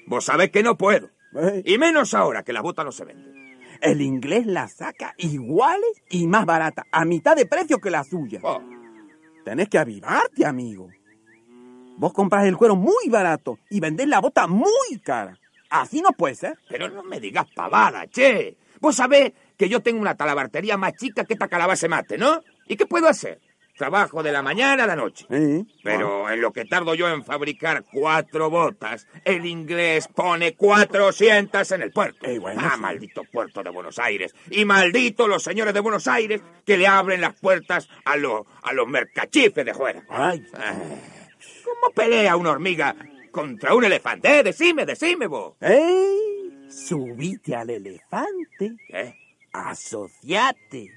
Vos 0.05 0.25
sabés 0.25 0.51
que 0.51 0.61
no 0.61 0.77
puedo. 0.77 1.09
Eh, 1.35 1.63
Y 1.65 1.79
menos 1.79 2.13
ahora 2.13 2.43
que 2.43 2.53
las 2.53 2.61
botas 2.61 2.85
no 2.85 2.91
se 2.91 3.05
venden. 3.05 3.33
El 3.81 4.01
inglés 4.01 4.45
las 4.45 4.73
saca 4.73 5.15
iguales 5.17 6.03
y 6.11 6.27
más 6.27 6.45
baratas, 6.45 6.85
a 6.91 7.03
mitad 7.03 7.35
de 7.35 7.47
precio 7.47 7.79
que 7.79 7.89
la 7.89 8.03
suya. 8.03 8.41
Oh, 8.43 8.61
Tenés 9.43 9.69
que 9.69 9.79
avivarte, 9.79 10.45
amigo. 10.45 10.89
Vos 11.97 12.13
compras 12.13 12.45
el 12.45 12.57
cuero 12.57 12.75
muy 12.75 13.09
barato 13.09 13.57
y 13.69 13.79
vendés 13.79 14.07
la 14.07 14.19
bota 14.19 14.47
muy 14.47 14.99
cara. 15.03 15.37
Así 15.69 16.01
no 16.01 16.11
puede 16.11 16.35
ser. 16.35 16.57
pero 16.69 16.89
no 16.89 17.03
me 17.03 17.19
digas 17.19 17.45
pavada, 17.55 18.07
che. 18.07 18.57
Vos 18.79 18.95
sabés 18.97 19.33
que 19.57 19.69
yo 19.69 19.81
tengo 19.81 19.99
una 20.01 20.15
talabartería 20.15 20.77
más 20.77 20.93
chica 20.93 21.23
que 21.25 21.33
esta 21.33 21.47
calabaza 21.47 21.87
mate, 21.87 22.17
¿no? 22.17 22.41
¿Y 22.67 22.75
qué 22.75 22.85
puedo 22.85 23.07
hacer? 23.07 23.39
Trabajo 23.77 24.23
de 24.23 24.31
la 24.31 24.41
mañana 24.41 24.83
a 24.85 24.87
la 24.87 24.95
noche. 24.95 25.25
Pero 25.83 26.29
en 26.29 26.39
lo 26.39 26.53
que 26.53 26.63
tardo 26.65 26.95
yo 26.95 27.09
en 27.09 27.25
fabricar 27.25 27.83
cuatro 27.91 28.49
botas, 28.49 29.05
el 29.25 29.45
inglés 29.45 30.07
pone 30.07 30.55
400 30.55 31.69
en 31.71 31.81
el 31.81 31.91
puerto. 31.91 32.25
Eh, 32.25 32.39
bueno, 32.39 32.61
ah, 32.63 32.71
sí. 32.75 32.81
maldito 32.81 33.23
puerto 33.25 33.63
de 33.63 33.69
Buenos 33.71 33.99
Aires. 33.99 34.33
Y 34.49 34.63
maldito 34.63 35.27
los 35.27 35.43
señores 35.43 35.73
de 35.73 35.81
Buenos 35.81 36.07
Aires 36.07 36.41
que 36.65 36.77
le 36.77 36.87
abren 36.87 37.19
las 37.19 37.33
puertas 37.39 37.89
a, 38.05 38.15
los 38.15 38.41
a 38.63 38.71
los 38.71 38.87
mercachifes 38.87 39.65
de 39.65 39.73
fuera. 39.73 40.03
Ay, 40.09 40.45
Ah, 40.53 40.73
¿Cómo 41.63 41.93
pelea 41.93 42.35
una 42.35 42.51
hormiga 42.51 42.95
contra 43.31 43.73
un 43.73 43.83
elefante? 43.85 44.39
Eh, 44.39 44.43
decime, 44.43 44.85
decime 44.85 45.27
vos. 45.27 45.55
¡Ey! 45.61 46.67
subite 46.69 47.55
al 47.55 47.69
elefante, 47.69 48.75
¿Qué? 48.87 49.15
asociate, 49.53 50.91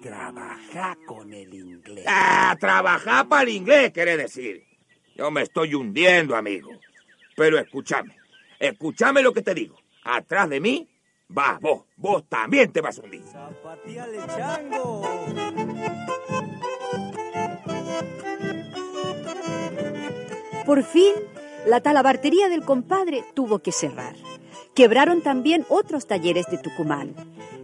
trabaja 0.00 0.96
con 1.06 1.32
el 1.32 1.52
inglés. 1.52 2.04
Ah, 2.08 2.56
trabajar 2.58 3.28
para 3.28 3.42
el 3.42 3.50
inglés, 3.50 3.90
quiere 3.92 4.16
decir. 4.16 4.64
Yo 5.14 5.30
me 5.30 5.42
estoy 5.42 5.74
hundiendo, 5.74 6.36
amigo. 6.36 6.70
Pero 7.36 7.58
escúchame, 7.58 8.16
escúchame 8.58 9.22
lo 9.22 9.32
que 9.32 9.42
te 9.42 9.54
digo. 9.54 9.76
Atrás 10.04 10.48
de 10.48 10.60
mí, 10.60 10.88
vas 11.28 11.60
vos, 11.60 11.84
vos 11.96 12.26
también 12.28 12.72
te 12.72 12.80
vas 12.80 12.98
a 12.98 13.02
hundir. 13.02 13.22
Zapateale, 13.24 14.18
chango. 14.34 15.02
Por 20.66 20.82
fin, 20.82 21.14
la 21.64 21.80
talabartería 21.80 22.48
del 22.48 22.64
compadre 22.64 23.24
tuvo 23.34 23.60
que 23.60 23.70
cerrar. 23.70 24.16
Quebraron 24.74 25.22
también 25.22 25.64
otros 25.68 26.08
talleres 26.08 26.46
de 26.50 26.58
Tucumán. 26.58 27.14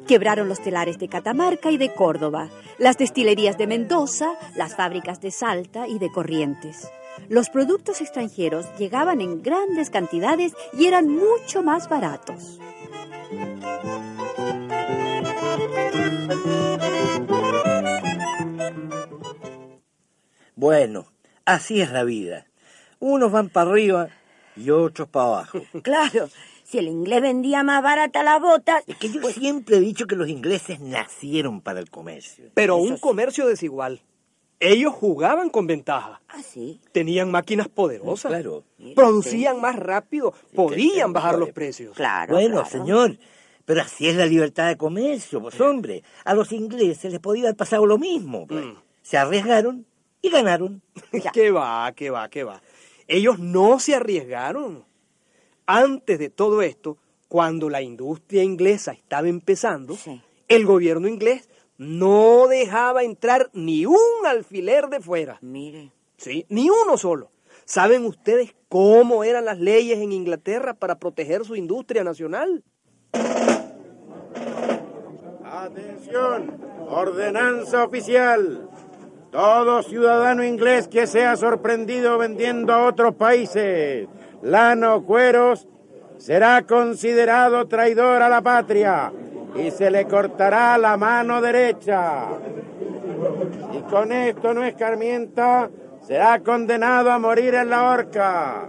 Quebraron 0.06 0.48
los 0.48 0.62
telares 0.62 0.98
de 0.98 1.08
Catamarca 1.08 1.72
y 1.72 1.78
de 1.78 1.92
Córdoba, 1.92 2.48
las 2.78 2.98
destilerías 2.98 3.58
de 3.58 3.66
Mendoza, 3.66 4.34
las 4.54 4.76
fábricas 4.76 5.20
de 5.20 5.32
Salta 5.32 5.88
y 5.88 5.98
de 5.98 6.12
Corrientes. 6.12 6.88
Los 7.28 7.50
productos 7.50 8.00
extranjeros 8.00 8.66
llegaban 8.78 9.20
en 9.20 9.42
grandes 9.42 9.90
cantidades 9.90 10.52
y 10.72 10.86
eran 10.86 11.08
mucho 11.08 11.62
más 11.64 11.88
baratos. 11.88 12.60
Bueno, 20.54 21.06
así 21.44 21.80
es 21.80 21.90
la 21.90 22.04
vida. 22.04 22.46
Unos 23.04 23.32
van 23.32 23.48
para 23.48 23.70
arriba 23.70 24.08
y 24.54 24.70
otros 24.70 25.08
para 25.08 25.26
abajo. 25.26 25.58
Claro, 25.82 26.28
si 26.62 26.78
el 26.78 26.86
inglés 26.86 27.20
vendía 27.20 27.64
más 27.64 27.82
barata 27.82 28.22
las 28.22 28.40
botas, 28.40 28.84
Es 28.86 28.96
que 28.96 29.10
yo 29.10 29.20
siempre 29.30 29.78
he 29.78 29.80
dicho 29.80 30.06
que 30.06 30.14
los 30.14 30.28
ingleses 30.28 30.78
nacieron 30.78 31.60
para 31.60 31.80
el 31.80 31.90
comercio. 31.90 32.44
Pero 32.54 32.76
Eso 32.76 32.84
un 32.84 32.94
sí. 32.96 33.00
comercio 33.00 33.46
desigual. 33.48 34.00
Ellos 34.60 34.94
jugaban 34.94 35.50
con 35.50 35.66
ventaja. 35.66 36.20
ah, 36.28 36.40
sí. 36.44 36.80
Tenían 36.92 37.32
máquinas 37.32 37.66
poderosas. 37.68 38.30
Claro. 38.30 38.62
Producían 38.94 39.60
más 39.60 39.74
rápido. 39.74 40.32
Podían 40.54 41.12
bajar 41.12 41.36
los 41.40 41.50
precios. 41.50 41.96
Claro. 41.96 42.34
Bueno, 42.34 42.62
claro. 42.62 42.70
señor, 42.70 43.16
pero 43.64 43.80
así 43.80 44.06
es 44.06 44.14
la 44.14 44.26
libertad 44.26 44.68
de 44.68 44.76
comercio, 44.76 45.42
pues 45.42 45.60
hombre. 45.60 46.04
A 46.24 46.34
los 46.34 46.52
ingleses 46.52 47.10
les 47.10 47.20
podía 47.20 47.46
haber 47.46 47.56
pasado 47.56 47.84
lo 47.84 47.98
mismo. 47.98 48.46
pues. 48.46 48.64
Mm. 48.64 48.74
Se 49.02 49.18
arriesgaron 49.18 49.84
y 50.22 50.30
ganaron. 50.30 50.80
¿Qué 51.34 51.50
va, 51.50 51.90
qué 51.96 52.10
va, 52.10 52.28
qué 52.28 52.44
va? 52.44 52.62
Ellos 53.12 53.38
no 53.38 53.78
se 53.78 53.94
arriesgaron. 53.94 54.86
Antes 55.66 56.18
de 56.18 56.30
todo 56.30 56.62
esto, 56.62 56.96
cuando 57.28 57.68
la 57.68 57.82
industria 57.82 58.42
inglesa 58.42 58.92
estaba 58.92 59.28
empezando, 59.28 59.96
Sí. 59.96 60.22
el 60.48 60.64
gobierno 60.64 61.08
inglés 61.08 61.50
no 61.76 62.46
dejaba 62.48 63.02
entrar 63.02 63.50
ni 63.52 63.84
un 63.84 63.96
alfiler 64.26 64.88
de 64.88 65.00
fuera. 65.00 65.36
Mire. 65.42 65.92
Sí, 66.16 66.46
ni 66.48 66.70
uno 66.70 66.96
solo. 66.96 67.30
¿Saben 67.66 68.06
ustedes 68.06 68.54
cómo 68.70 69.24
eran 69.24 69.44
las 69.44 69.58
leyes 69.58 69.98
en 69.98 70.12
Inglaterra 70.12 70.72
para 70.72 70.98
proteger 70.98 71.44
su 71.44 71.54
industria 71.54 72.04
nacional? 72.04 72.64
Atención, 75.44 76.58
ordenanza 76.88 77.84
oficial. 77.84 78.70
Todo 79.32 79.82
ciudadano 79.82 80.44
inglés 80.44 80.88
que 80.88 81.06
sea 81.06 81.36
sorprendido 81.36 82.18
vendiendo 82.18 82.70
a 82.74 82.86
otros 82.86 83.14
países 83.14 84.06
lana 84.42 84.94
o 84.94 85.04
cueros 85.04 85.66
será 86.18 86.66
considerado 86.66 87.66
traidor 87.66 88.20
a 88.20 88.28
la 88.28 88.42
patria 88.42 89.10
y 89.56 89.70
se 89.70 89.90
le 89.90 90.06
cortará 90.06 90.76
la 90.76 90.98
mano 90.98 91.40
derecha. 91.40 92.26
Y 93.72 93.80
con 93.90 94.12
esto 94.12 94.52
no 94.52 94.64
escarmienta, 94.64 95.70
será 96.02 96.40
condenado 96.40 97.10
a 97.10 97.18
morir 97.18 97.54
en 97.54 97.70
la 97.70 97.90
horca. 97.90 98.68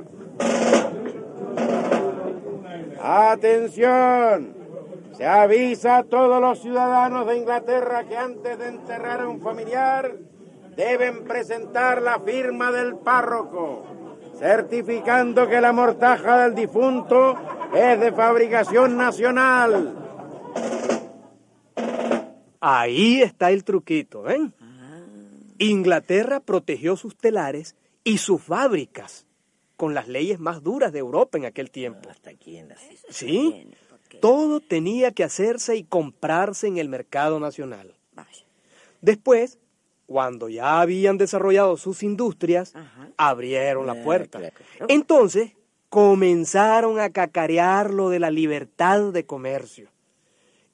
Atención. 3.02 4.56
Se 5.12 5.28
avisa 5.28 5.98
a 5.98 6.04
todos 6.04 6.40
los 6.40 6.60
ciudadanos 6.60 7.28
de 7.28 7.38
Inglaterra 7.38 8.06
que 8.06 8.16
antes 8.16 8.58
de 8.58 8.68
enterrar 8.68 9.20
a 9.20 9.28
un 9.28 9.42
familiar 9.42 10.16
deben 10.76 11.24
presentar 11.26 12.02
la 12.02 12.20
firma 12.20 12.72
del 12.72 12.96
párroco, 12.96 13.86
certificando 14.38 15.48
que 15.48 15.62
la 15.62 15.72
mortaja 15.72 16.44
del 16.44 16.56
difunto 16.56 17.36
es 17.74 18.00
de 18.00 18.12
fabricación 18.12 18.98
nacional. 18.98 19.96
Ahí 22.60 23.22
está 23.22 23.52
el 23.52 23.64
truquito, 23.64 24.22
¿ven? 24.22 24.54
Inglaterra 25.58 26.40
protegió 26.40 26.96
sus 26.96 27.16
telares 27.16 27.76
y 28.04 28.18
sus 28.18 28.42
fábricas 28.42 29.26
con 29.76 29.94
las 29.94 30.08
leyes 30.08 30.40
más 30.40 30.64
duras 30.64 30.92
de 30.94 31.00
Europa 31.00 31.38
en 31.38 31.46
aquel 31.46 31.72
tiempo. 31.72 32.10
Hasta 32.10 32.30
aquí 32.32 32.58
en 32.58 32.70
la... 32.70 32.76
Sí, 33.10 33.70
todo 34.22 34.60
tenía 34.60 35.12
que 35.12 35.24
hacerse 35.24 35.76
y 35.76 35.84
comprarse 35.84 36.68
en 36.68 36.78
el 36.78 36.90
mercado 36.90 37.40
nacional. 37.40 37.96
Vaya. 38.14 38.46
Después, 39.02 39.60
cuando 40.14 40.48
ya 40.48 40.80
habían 40.80 41.18
desarrollado 41.18 41.76
sus 41.76 42.04
industrias, 42.04 42.76
Ajá. 42.76 43.10
abrieron 43.18 43.88
la 43.88 44.04
puerta. 44.04 44.40
Entonces, 44.88 45.54
comenzaron 45.90 47.00
a 47.00 47.10
cacarear 47.10 47.92
lo 47.92 48.12
de 48.12 48.20
la 48.20 48.30
libertad 48.30 49.12
de 49.12 49.26
comercio. 49.26 49.90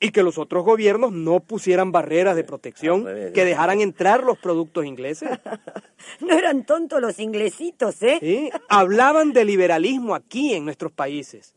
Y 0.02 0.12
que 0.12 0.23
los 0.23 0.38
otros 0.38 0.65
gobiernos 0.65 1.13
no 1.13 1.39
pusieran 1.39 1.93
barreras 1.93 2.36
de 2.36 2.43
protección 2.43 3.06
que 3.34 3.45
dejaran 3.45 3.80
entrar 3.80 4.25
los 4.25 4.38
productos 4.38 4.86
ingleses. 4.86 5.30
No 6.19 6.34
eran 6.34 6.65
tontos 6.65 6.99
los 7.02 7.19
inglesitos, 7.19 8.02
¿eh? 8.02 8.17
¿sí? 8.19 8.49
Hablaban 8.67 9.32
de 9.32 9.45
liberalismo 9.45 10.15
aquí 10.15 10.54
en 10.54 10.65
nuestros 10.65 10.91
países. 10.91 11.54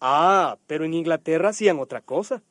Ah, 0.00 0.56
pero 0.66 0.84
en 0.84 0.94
Inglaterra 0.94 1.50
hacían 1.50 1.78
otra 1.78 2.00
cosa. 2.00 2.42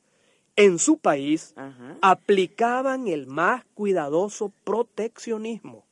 En 0.58 0.80
su 0.80 0.98
país 0.98 1.54
Ajá. 1.58 1.98
aplicaban 2.02 3.08
el 3.08 3.28
más 3.28 3.66
cuidadoso 3.74 4.54
proteccionismo. 4.64 5.84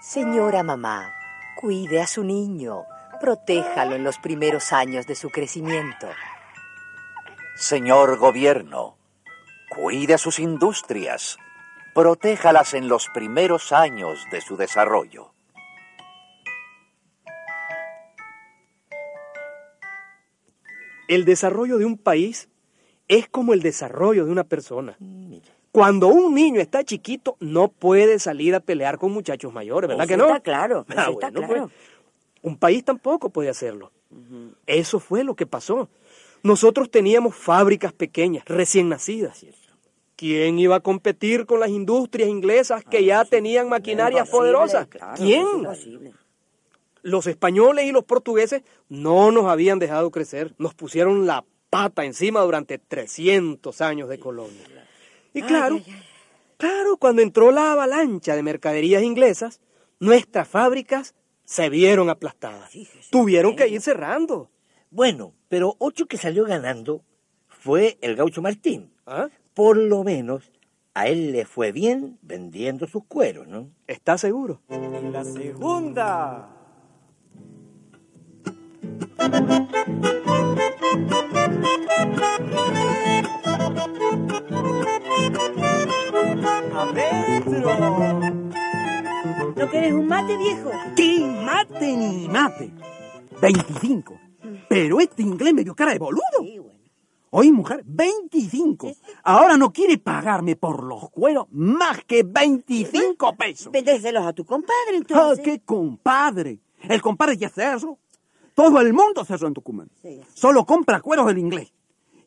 Señora 0.00 0.62
mamá, 0.62 1.12
cuide 1.60 2.00
a 2.00 2.06
su 2.06 2.24
niño, 2.24 2.84
protéjalo 3.20 3.96
en 3.96 4.04
los 4.04 4.18
primeros 4.18 4.72
años 4.72 5.06
de 5.06 5.14
su 5.14 5.30
crecimiento. 5.30 6.08
Señor 7.56 8.18
gobierno, 8.18 8.96
cuide 9.68 10.14
a 10.14 10.18
sus 10.18 10.38
industrias, 10.38 11.38
protéjalas 11.94 12.74
en 12.74 12.88
los 12.88 13.08
primeros 13.12 13.72
años 13.72 14.24
de 14.30 14.40
su 14.40 14.56
desarrollo. 14.56 15.32
El 21.08 21.24
desarrollo 21.24 21.78
de 21.78 21.84
un 21.84 21.98
país 21.98 22.48
es 23.08 23.28
como 23.28 23.52
el 23.52 23.60
desarrollo 23.60 24.24
de 24.24 24.32
una 24.32 24.44
persona. 24.44 24.96
Cuando 25.70 26.08
un 26.08 26.34
niño 26.34 26.60
está 26.60 26.84
chiquito, 26.84 27.36
no 27.40 27.68
puede 27.68 28.18
salir 28.18 28.54
a 28.54 28.60
pelear 28.60 28.98
con 28.98 29.12
muchachos 29.12 29.52
mayores, 29.52 29.88
¿verdad 29.88 30.06
que 30.06 30.16
no? 30.16 30.26
Está 30.28 30.40
claro, 30.40 30.86
Ah, 30.88 31.02
eso 31.02 31.10
está 31.12 31.30
bueno, 31.30 31.46
claro. 31.46 31.68
pues, 31.68 31.72
un 32.42 32.56
país 32.56 32.84
tampoco 32.84 33.30
puede 33.30 33.48
hacerlo. 33.50 33.90
Eso 34.66 35.00
fue 35.00 35.24
lo 35.24 35.34
que 35.34 35.46
pasó. 35.46 35.88
Nosotros 36.42 36.90
teníamos 36.90 37.34
fábricas 37.34 37.92
pequeñas, 37.92 38.44
recién 38.46 38.88
nacidas. 38.88 39.44
¿Quién 40.22 40.60
iba 40.60 40.76
a 40.76 40.80
competir 40.80 41.46
con 41.46 41.58
las 41.58 41.70
industrias 41.70 42.28
inglesas 42.28 42.84
que 42.88 43.04
ya 43.04 43.24
tenían 43.24 43.68
maquinarias 43.68 44.30
poderosas? 44.30 44.86
¿Quién? 45.16 45.66
Los 47.02 47.26
españoles 47.26 47.86
y 47.86 47.90
los 47.90 48.04
portugueses 48.04 48.62
no 48.88 49.32
nos 49.32 49.46
habían 49.46 49.80
dejado 49.80 50.12
crecer, 50.12 50.54
nos 50.58 50.74
pusieron 50.74 51.26
la 51.26 51.44
pata 51.70 52.04
encima 52.04 52.40
durante 52.42 52.78
300 52.78 53.80
años 53.80 54.08
de 54.08 54.20
colonia. 54.20 54.62
Y 55.34 55.42
claro, 55.42 55.80
claro, 56.56 56.98
cuando 56.98 57.20
entró 57.20 57.50
la 57.50 57.72
avalancha 57.72 58.36
de 58.36 58.44
mercaderías 58.44 59.02
inglesas, 59.02 59.60
nuestras 59.98 60.46
fábricas 60.46 61.16
se 61.42 61.68
vieron 61.68 62.10
aplastadas. 62.10 62.70
Tuvieron 63.10 63.56
que 63.56 63.66
ir 63.66 63.80
cerrando. 63.80 64.52
Bueno, 64.88 65.34
pero 65.48 65.74
otro 65.80 66.06
que 66.06 66.16
salió 66.16 66.44
ganando 66.44 67.02
fue 67.48 67.98
el 68.00 68.14
gaucho 68.14 68.40
Martín. 68.40 68.92
¿Ah? 69.04 69.28
Por 69.54 69.76
lo 69.76 70.02
menos 70.04 70.50
a 70.94 71.08
él 71.08 71.32
le 71.32 71.44
fue 71.44 71.72
bien 71.72 72.18
vendiendo 72.22 72.86
sus 72.86 73.04
cueros, 73.04 73.46
¿no? 73.48 73.68
¿Estás 73.86 74.20
seguro? 74.20 74.60
Y 74.68 75.10
la 75.10 75.24
segunda. 75.24 76.48
adentro. 86.74 88.20
¿No 89.56 89.70
querés 89.70 89.92
un 89.92 90.06
mate, 90.06 90.36
viejo? 90.36 90.70
¿Qué 90.96 91.20
mate 91.44 91.96
ni 91.96 92.28
mate? 92.28 92.70
25. 93.40 94.18
Pero 94.68 95.00
este 95.00 95.22
inglés 95.22 95.54
me 95.54 95.64
dio 95.64 95.74
cara 95.74 95.92
de 95.92 95.98
boludo. 95.98 96.71
Oye, 97.34 97.50
mujer, 97.50 97.82
25. 97.86 98.92
Ahora 99.24 99.56
no 99.56 99.72
quiere 99.72 99.96
pagarme 99.96 100.54
por 100.54 100.82
los 100.84 101.08
cueros 101.10 101.46
más 101.50 102.04
que 102.04 102.24
25 102.24 103.36
pesos. 103.36 103.72
Vendéselos 103.72 104.26
a 104.26 104.34
tu 104.34 104.44
compadre, 104.44 104.74
Ah, 104.92 104.96
entonces. 104.96 105.42
qué 105.44 105.60
compadre. 105.60 106.58
El 106.82 107.00
compadre 107.00 107.38
ya 107.38 107.48
cerró. 107.48 107.98
Todo 108.54 108.80
el 108.82 108.92
mundo 108.92 109.24
cerró 109.24 109.48
en 109.48 109.54
Tucumán. 109.54 109.90
Solo 110.34 110.66
compra 110.66 111.00
cueros 111.00 111.26
del 111.26 111.38
inglés. 111.38 111.72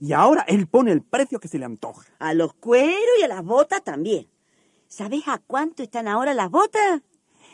Y 0.01 0.11
ahora 0.13 0.43
él 0.47 0.65
pone 0.65 0.91
el 0.91 1.03
precio 1.03 1.39
que 1.39 1.47
se 1.47 1.59
le 1.59 1.65
antoja. 1.65 2.03
A 2.17 2.33
los 2.33 2.55
cueros 2.55 2.97
y 3.19 3.23
a 3.23 3.27
las 3.27 3.43
botas 3.43 3.83
también. 3.83 4.27
¿Sabés 4.87 5.27
a 5.27 5.37
cuánto 5.37 5.83
están 5.83 6.07
ahora 6.07 6.33
las 6.33 6.49
botas? 6.49 7.01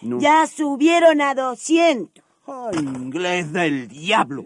No. 0.02 0.20
Ya 0.20 0.48
subieron 0.48 1.20
a 1.22 1.36
200. 1.36 2.24
Ay, 2.48 2.80
inglés 2.80 3.52
del 3.52 3.90
diablo. 3.90 4.46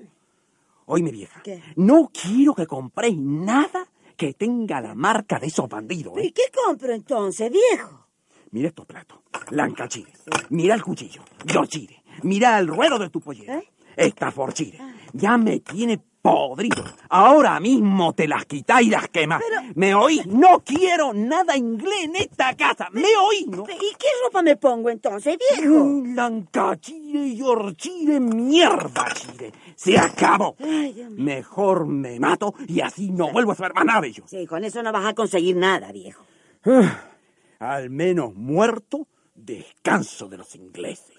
Oíme, 0.86 1.12
vieja. 1.12 1.42
¿Qué? 1.44 1.62
No 1.76 2.12
quiero 2.14 2.54
que 2.54 2.68
compréis 2.68 3.18
nada 3.18 3.88
que 4.16 4.34
tenga 4.34 4.82
la 4.82 4.96
marca 4.96 5.40
de 5.40 5.48
esos 5.48 5.68
bandidos. 5.68 6.18
¿eh? 6.18 6.28
¿Y 6.28 6.32
qué 6.32 6.44
compro 6.54 6.94
entonces, 6.94 7.52
viejo? 7.52 8.08
Mira 8.52 8.70
estos 8.70 8.86
platos. 8.86 9.20
Lancachires. 9.50 10.24
Mira 10.50 10.76
el 10.76 10.84
cuchillo. 10.84 11.24
Yochire. 11.46 12.04
Mira 12.24 12.58
el 12.60 12.68
ruedo 12.68 13.00
de 13.00 13.10
tu 13.10 13.20
pollera. 13.20 13.58
¿Eh? 13.58 13.70
Esta 13.96 14.32
forchire. 14.32 14.80
Ya 15.14 15.38
me 15.38 15.60
tiene 15.60 16.02
podrido. 16.26 16.84
Ahora 17.10 17.60
mismo 17.60 18.14
te 18.14 18.28
las 18.28 18.46
quitáis 18.46 18.88
y 18.88 18.90
las 18.90 19.08
quemas. 19.10 19.44
¿Me 19.76 19.94
oís? 19.94 20.26
No 20.26 20.60
quiero 20.66 21.14
nada 21.14 21.56
inglés 21.56 22.06
en 22.06 22.16
esta 22.16 22.56
casa. 22.56 22.88
¿Me 22.94 23.16
oís? 23.16 23.46
No? 23.46 23.64
¿Y 23.70 23.94
qué 23.96 24.08
ropa 24.26 24.42
me 24.42 24.56
pongo 24.56 24.90
entonces, 24.90 25.38
viejo? 25.38 25.86
Mm, 25.86 26.16
Lancachire, 26.16 27.36
yorchire, 27.36 28.20
mierda, 28.20 29.06
chire. 29.14 29.52
Se 29.76 30.00
acabó. 30.00 30.56
Ay. 30.60 31.06
Mejor 31.12 31.86
me 31.86 32.20
mato 32.20 32.56
y 32.68 32.82
así 32.82 33.12
no 33.12 33.32
vuelvo 33.32 33.52
a 33.52 33.56
saber 33.56 33.76
más 33.76 33.86
nada 33.86 34.02
de 34.02 34.08
ellos. 34.08 34.26
Sí, 34.28 34.48
con 34.48 34.64
eso 34.64 34.82
no 34.82 34.92
vas 34.92 35.06
a 35.06 35.14
conseguir 35.14 35.56
nada, 35.58 35.92
viejo. 35.92 36.24
Ah, 36.66 37.02
Al 37.60 37.92
menos 37.92 38.34
muerto, 38.34 39.08
descanso 39.36 40.28
de 40.28 40.38
los 40.38 40.56
ingleses. 40.56 41.16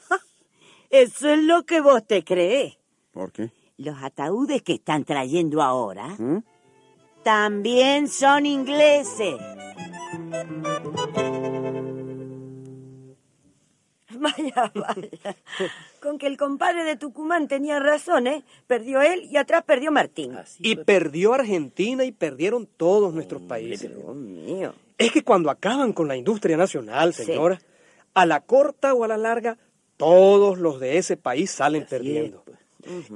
Eso 0.90 1.29
es 1.31 1.38
lo 1.45 1.64
que 1.64 1.81
vos 1.81 2.05
te 2.05 2.25
crees. 2.25 2.77
¿Por 3.12 3.31
qué? 3.31 3.51
Los 3.79 3.97
ataúdes 4.03 4.62
que 4.62 4.75
están 4.75 5.05
trayendo 5.05 5.62
ahora 5.62 6.09
¿Mm? 6.19 6.39
también 7.23 8.09
son 8.09 8.47
ingleses. 8.47 9.37
Vaya, 14.19 14.73
vaya. 14.75 15.37
Con 16.01 16.17
que 16.19 16.27
el 16.27 16.39
compadre 16.39 16.85
de 16.85 16.97
Tucumán 16.97 17.49
tenía 17.49 17.79
razón, 17.81 18.27
¿eh? 18.27 18.45
Perdió 18.67 19.03
él 19.03 19.25
y 19.31 19.37
atrás 19.37 19.62
perdió 19.65 19.93
Martín. 19.93 20.33
Y 20.61 20.77
perdió 20.77 21.35
Argentina 21.35 22.03
y 22.05 22.12
perdieron 22.12 22.67
todos 22.67 23.12
nuestros 23.12 23.43
países. 23.43 23.95
Dios 23.95 24.15
mío. 24.17 24.73
Es 24.97 25.12
que 25.12 25.23
cuando 25.23 25.51
acaban 25.51 25.93
con 25.93 26.09
la 26.09 26.17
industria 26.17 26.57
nacional, 26.57 27.12
Sí. 27.12 27.25
señora, 27.25 27.61
a 28.15 28.25
la 28.25 28.41
corta 28.41 28.95
o 28.95 29.05
a 29.05 29.09
la 29.09 29.19
larga, 29.19 29.59
todos 29.99 30.57
los 30.59 30.81
de 30.81 30.97
ese 30.99 31.17
país 31.19 31.51
salen 31.51 31.85
perdiendo. 31.85 32.43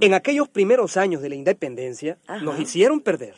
En 0.01 0.15
aquellos 0.15 0.49
primeros 0.49 0.97
años 0.97 1.23
de 1.23 1.29
la 1.29 1.35
independencia, 1.35 2.19
Ajá. 2.27 2.43
nos 2.43 2.59
hicieron 2.61 3.01
perder. 3.01 3.35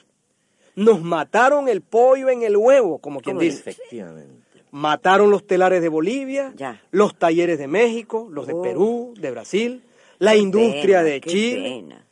Nos 0.74 1.02
mataron 1.02 1.68
el 1.68 1.82
pollo 1.82 2.30
en 2.30 2.42
el 2.42 2.56
huevo, 2.56 2.98
como 2.98 3.20
quien 3.20 3.36
¿Cómo 3.36 3.42
dice. 3.44 3.70
Efectivamente. 3.70 4.42
Mataron 4.70 5.30
los 5.30 5.46
telares 5.46 5.82
de 5.82 5.88
Bolivia, 5.90 6.52
Ya. 6.56 6.80
los 6.90 7.14
talleres 7.18 7.58
de 7.58 7.66
México, 7.68 8.28
los 8.30 8.46
de 8.46 8.54
Oh. 8.54 8.62
Perú, 8.62 9.14
de 9.18 9.30
Brasil, 9.30 9.82
la 10.18 10.32
Qué 10.32 10.38
industria 10.38 10.98
pena, 10.98 11.02
de 11.02 11.20
Chile. 11.20 11.62
pena. 11.62 12.06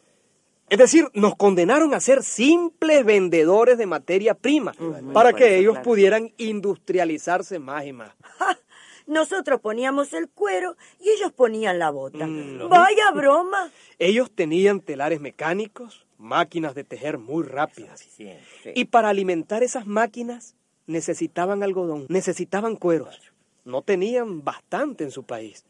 Es 0.68 0.78
decir, 0.78 1.09
nos 1.14 1.35
condenaron 1.37 1.94
a 1.94 2.00
ser 2.00 2.22
simples 2.22 3.04
vendedores 3.04 3.76
de 3.78 3.87
materia 3.87 4.35
prima 4.35 4.72
para 5.12 5.33
que 5.33 5.56
ellos 5.59 5.78
pudieran 5.78 6.33
industrializarse 6.37 7.59
más 7.59 7.87
y 7.87 7.92
más. 7.92 8.11
Nosotros 9.11 9.61
poníamos 9.61 10.12
el 10.12 10.29
cuero 10.29 10.77
y 11.01 11.11
ellos 11.11 11.33
ponían 11.33 11.81
la 11.81 11.90
bota. 11.90 12.29
Mm, 12.29 12.68
Vaya 12.68 13.11
broma. 13.12 13.73
Ellos 13.99 14.31
tenían 14.31 14.81
telares 14.81 15.20
mecánicos, 15.20 16.07
máquinas 16.16 16.77
de 16.77 16.85
tejer 16.85 17.18
muy 17.18 17.42
rápidas. 17.42 17.99
Sí, 17.99 18.31
sí. 18.62 18.70
Y 18.73 18.85
para 18.85 19.09
alimentar 19.09 19.64
esas 19.64 19.85
máquinas 19.85 20.55
necesitaban 20.87 21.64
algodón, 21.64 22.07
necesitaban 22.09 22.77
cueros. 22.77 23.20
No 23.64 23.83
tenían 23.83 24.44
bastante 24.44 25.03
en 25.03 25.11
su 25.11 25.25
país. 25.25 25.64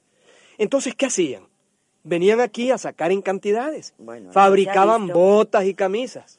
Entonces, 0.59 0.95
¿qué 0.95 1.07
hacían? 1.07 1.45
Venían 2.05 2.41
aquí 2.41 2.71
a 2.71 2.77
sacar 2.77 3.11
en 3.11 3.23
cantidades. 3.23 3.95
Bueno, 3.97 4.33
Fabricaban 4.33 5.09
botas 5.09 5.65
y 5.65 5.73
camisas. 5.73 6.39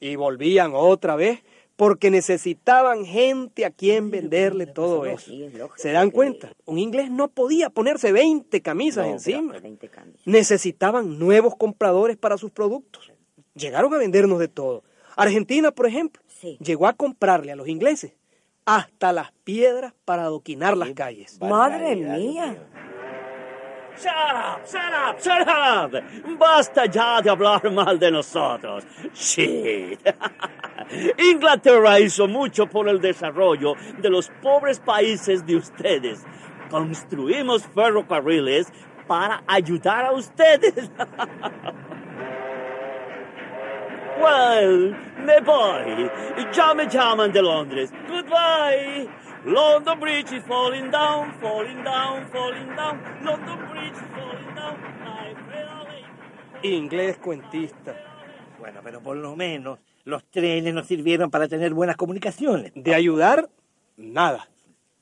Y 0.00 0.16
volvían 0.16 0.72
otra 0.74 1.14
vez 1.14 1.40
porque 1.78 2.10
necesitaban 2.10 3.04
gente 3.04 3.64
a 3.64 3.70
quien 3.70 4.10
venderle 4.10 4.66
todo 4.66 5.06
eso. 5.06 5.30
¿Se 5.76 5.92
dan 5.92 6.10
cuenta? 6.10 6.52
Un 6.64 6.76
inglés 6.80 7.08
no 7.08 7.28
podía 7.28 7.70
ponerse 7.70 8.10
20 8.10 8.60
camisas 8.62 9.06
No, 9.06 9.12
encima. 9.12 9.52
pero 9.52 9.62
20 9.62 9.88
camisas. 9.88 10.26
Necesitaban 10.26 11.20
nuevos 11.20 11.54
compradores 11.56 12.16
para 12.16 12.36
sus 12.36 12.50
productos. 12.50 13.12
Llegaron 13.54 13.94
a 13.94 13.98
vendernos 13.98 14.40
de 14.40 14.48
todo. 14.48 14.82
Argentina, 15.16 15.70
por 15.70 15.86
ejemplo, 15.86 16.20
Sí. 16.26 16.58
llegó 16.60 16.88
a 16.88 16.94
comprarle 16.94 17.52
a 17.52 17.56
los 17.56 17.68
ingleses 17.68 18.12
hasta 18.64 19.12
las 19.12 19.30
piedras 19.44 19.94
para 20.04 20.24
adoquinar 20.24 20.76
las 20.76 20.90
calles. 20.94 21.38
Madre 21.40 21.94
mía. 21.94 22.56
Shut 24.00 24.12
up, 24.14 24.66
shut 24.66 24.92
up, 24.92 25.20
shut 25.20 25.48
up. 25.48 26.38
Basta 26.38 26.86
ya 26.86 27.20
de 27.20 27.30
hablar 27.30 27.70
mal 27.72 27.98
de 27.98 28.10
nosotros. 28.10 28.84
Shit. 29.14 29.98
Inglaterra 31.18 31.98
hizo 31.98 32.28
mucho 32.28 32.66
por 32.66 32.88
el 32.88 33.00
desarrollo 33.00 33.74
de 34.00 34.08
los 34.08 34.30
pobres 34.40 34.78
países 34.78 35.44
de 35.44 35.56
ustedes. 35.56 36.24
Construimos 36.70 37.66
ferrocarriles 37.74 38.68
para 39.06 39.42
ayudar 39.46 40.06
a 40.06 40.12
ustedes. 40.12 40.90
Well, 44.20 44.96
me 45.24 45.40
voy. 45.40 46.10
Ya 46.52 46.74
me 46.74 46.88
llaman 46.88 47.30
de 47.30 47.40
Londres. 47.40 47.92
Goodbye. 48.08 49.08
London 49.44 50.00
Bridge 50.00 50.32
is 50.32 50.44
falling 50.44 50.90
down, 50.90 51.32
falling 51.40 51.84
down, 51.84 52.28
falling 52.30 52.76
down. 52.76 53.00
London 53.24 53.68
Bridge 53.70 53.92
is 53.92 54.08
falling 54.14 54.54
down. 54.54 54.98
Inglés 56.62 57.18
cuentista. 57.18 57.94
Bueno, 58.58 58.80
pero 58.82 59.00
por 59.00 59.16
lo 59.16 59.36
menos 59.36 59.78
los 60.04 60.24
trenes 60.24 60.74
nos 60.74 60.86
sirvieron 60.86 61.30
para 61.30 61.46
tener 61.46 61.72
buenas 61.72 61.96
comunicaciones. 61.96 62.72
De 62.74 62.94
ayudar, 62.94 63.48
nada. 63.96 64.48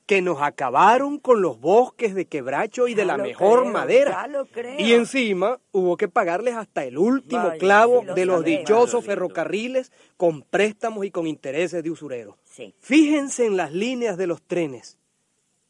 Que 0.07 0.21
nos 0.23 0.41
acabaron 0.41 1.19
con 1.19 1.41
los 1.41 1.59
bosques 1.59 2.15
de 2.15 2.25
quebracho 2.25 2.87
y 2.87 2.95
de 2.95 3.05
la 3.05 3.17
lo 3.17 3.23
mejor 3.23 3.59
creo, 3.61 3.71
madera. 3.73 4.11
ya 4.23 4.27
lo 4.27 4.45
creo. 4.47 4.79
Y 4.79 4.93
encima 4.93 5.59
hubo 5.71 5.95
que 5.97 6.07
pagarles 6.07 6.55
hasta 6.55 6.83
el 6.85 6.97
último 6.97 7.43
Vaya, 7.49 7.57
clavo 7.59 8.03
lo 8.03 8.15
de 8.15 8.25
los 8.25 8.39
sabemos. 8.41 8.59
dichosos 8.59 9.05
ferrocarriles 9.05 9.91
con 10.15 10.41
préstamos 10.41 11.05
y 11.05 11.11
con 11.11 11.27
intereses 11.27 11.83
de 11.83 11.91
usureros. 11.91 12.35
Sí. 12.45 12.73
Fíjense 12.79 13.45
en 13.45 13.57
las 13.57 13.71
líneas 13.73 14.17
de 14.17 14.27
los 14.27 14.41
trenes. 14.41 14.97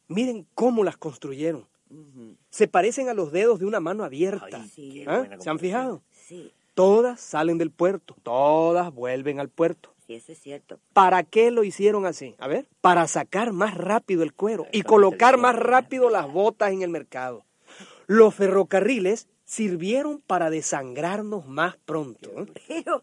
Miren 0.06 0.46
cómo 0.54 0.84
las 0.84 0.96
construyeron. 0.96 1.66
Se 2.50 2.68
parecen 2.68 3.08
a 3.08 3.14
los 3.14 3.32
dedos 3.32 3.58
de 3.58 3.66
una 3.66 3.80
mano 3.80 4.04
abierta. 4.04 4.46
Ay, 4.62 4.68
sí, 4.72 4.90
qué 5.04 5.04
¿Ah? 5.10 5.26
¿Se 5.40 5.50
han 5.50 5.58
fijado? 5.58 6.02
Sí, 6.12 6.52
Todas 6.74 7.20
salen 7.20 7.58
del 7.58 7.72
puerto, 7.72 8.14
todas 8.22 8.94
vuelven 8.94 9.40
al 9.40 9.48
puerto. 9.48 9.92
Sí, 10.08 10.14
eso 10.14 10.32
es 10.32 10.40
cierto. 10.40 10.80
¿Para 10.94 11.22
qué 11.22 11.50
lo 11.50 11.64
hicieron 11.64 12.06
así? 12.06 12.34
A 12.38 12.48
ver, 12.48 12.66
para 12.80 13.06
sacar 13.06 13.52
más 13.52 13.76
rápido 13.76 14.22
el 14.22 14.32
cuero 14.32 14.66
y 14.72 14.82
colocar 14.82 15.36
más 15.36 15.54
rápido 15.54 16.08
las 16.08 16.32
botas 16.32 16.72
en 16.72 16.82
el 16.82 16.88
mercado. 16.88 17.44
Los 18.06 18.34
ferrocarriles 18.34 19.28
sirvieron 19.44 20.22
para 20.26 20.48
desangrarnos 20.48 21.46
más 21.46 21.76
pronto. 21.84 22.30
¿eh? 22.40 22.46
Pero, 22.66 23.02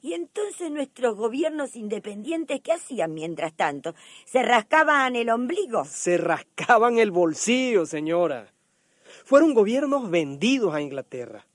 ¿y 0.00 0.14
entonces 0.14 0.70
nuestros 0.70 1.14
gobiernos 1.14 1.76
independientes 1.76 2.62
qué 2.62 2.72
hacían 2.72 3.12
mientras 3.12 3.52
tanto? 3.54 3.94
¿Se 4.24 4.42
rascaban 4.42 5.14
el 5.14 5.28
ombligo? 5.28 5.84
Se 5.84 6.16
rascaban 6.16 6.98
el 6.98 7.10
bolsillo, 7.10 7.84
señora. 7.84 8.50
Fueron 9.26 9.52
gobiernos 9.52 10.10
vendidos 10.10 10.74
a 10.74 10.80
Inglaterra. 10.80 11.46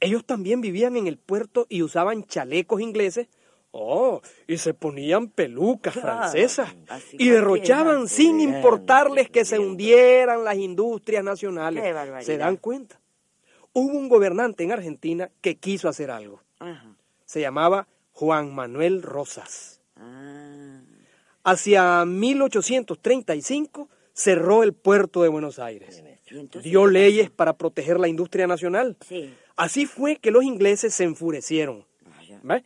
Ellos 0.00 0.24
también 0.24 0.60
vivían 0.60 0.96
en 0.96 1.06
el 1.06 1.16
puerto 1.16 1.66
y 1.70 1.82
usaban 1.82 2.24
chalecos 2.24 2.82
ingleses. 2.82 3.28
Oh, 3.74 4.20
y 4.46 4.58
se 4.58 4.74
ponían 4.74 5.28
pelucas 5.28 5.94
Claro, 5.94 6.08
francesas. 6.18 6.74
Y 7.12 7.30
derrochaban 7.30 8.06
sin 8.06 8.36
Bien, 8.36 8.54
importarles 8.54 9.30
que 9.30 9.46
se 9.46 9.58
hundieran 9.58 10.44
las 10.44 10.56
industrias 10.56 11.24
nacionales. 11.24 11.82
¿Se 12.24 12.36
dan 12.36 12.58
cuenta? 12.58 13.00
Hubo 13.72 13.96
un 13.98 14.10
gobernante 14.10 14.62
en 14.62 14.72
Argentina 14.72 15.30
que 15.40 15.56
quiso 15.56 15.88
hacer 15.88 16.10
algo. 16.10 16.42
Ajá. 16.58 16.94
Se 17.24 17.40
llamaba 17.40 17.88
Juan 18.12 18.54
Manuel 18.54 19.02
Rosas. 19.02 19.80
Ah, 19.96 20.80
Hacia 21.44 22.04
1835 22.04 23.88
cerró 24.12 24.62
el 24.62 24.74
puerto 24.74 25.22
de 25.22 25.28
Buenos 25.30 25.58
Aires. 25.58 26.04
Dio 26.62 26.86
leyes 26.86 27.30
para 27.30 27.54
proteger 27.54 27.98
la 27.98 28.08
industria 28.08 28.46
nacional. 28.46 28.96
Sí. 29.06 29.34
Así 29.56 29.86
fue 29.86 30.16
que 30.16 30.30
los 30.30 30.44
ingleses 30.44 30.94
se 30.94 31.04
enfurecieron. 31.04 31.86
¿Ve? 32.42 32.64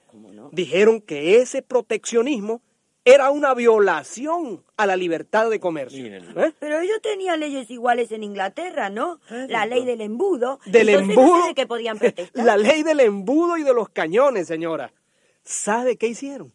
Dijeron 0.53 1.01
que 1.01 1.41
ese 1.41 1.63
proteccionismo 1.63 2.63
era 3.05 3.31
una 3.31 3.55
violación 3.55 4.65
a 4.77 4.85
la 4.85 4.97
libertad 4.97 5.49
de 5.49 5.61
comercio. 5.61 6.05
¿Eh? 6.07 6.53
Pero 6.59 6.81
ellos 6.81 7.01
tenían 7.01 7.39
leyes 7.39 7.71
iguales 7.71 8.11
en 8.11 8.25
Inglaterra, 8.25 8.91
¿no? 8.91 9.21
La 9.31 9.65
ley 9.65 9.85
del 9.85 10.01
embudo. 10.01 10.59
Del 10.67 10.89
Entonces, 10.89 11.17
embudo. 11.17 11.37
¿ustedes 11.37 11.55
qué 11.55 11.67
podían 11.69 11.99
protestar? 11.99 12.45
La 12.45 12.57
ley 12.57 12.83
del 12.83 12.99
embudo 12.99 13.57
y 13.59 13.63
de 13.63 13.73
los 13.73 13.89
cañones, 13.91 14.49
señora. 14.49 14.93
¿Sabe 15.45 15.97
qué 15.97 16.09
hicieron? 16.09 16.53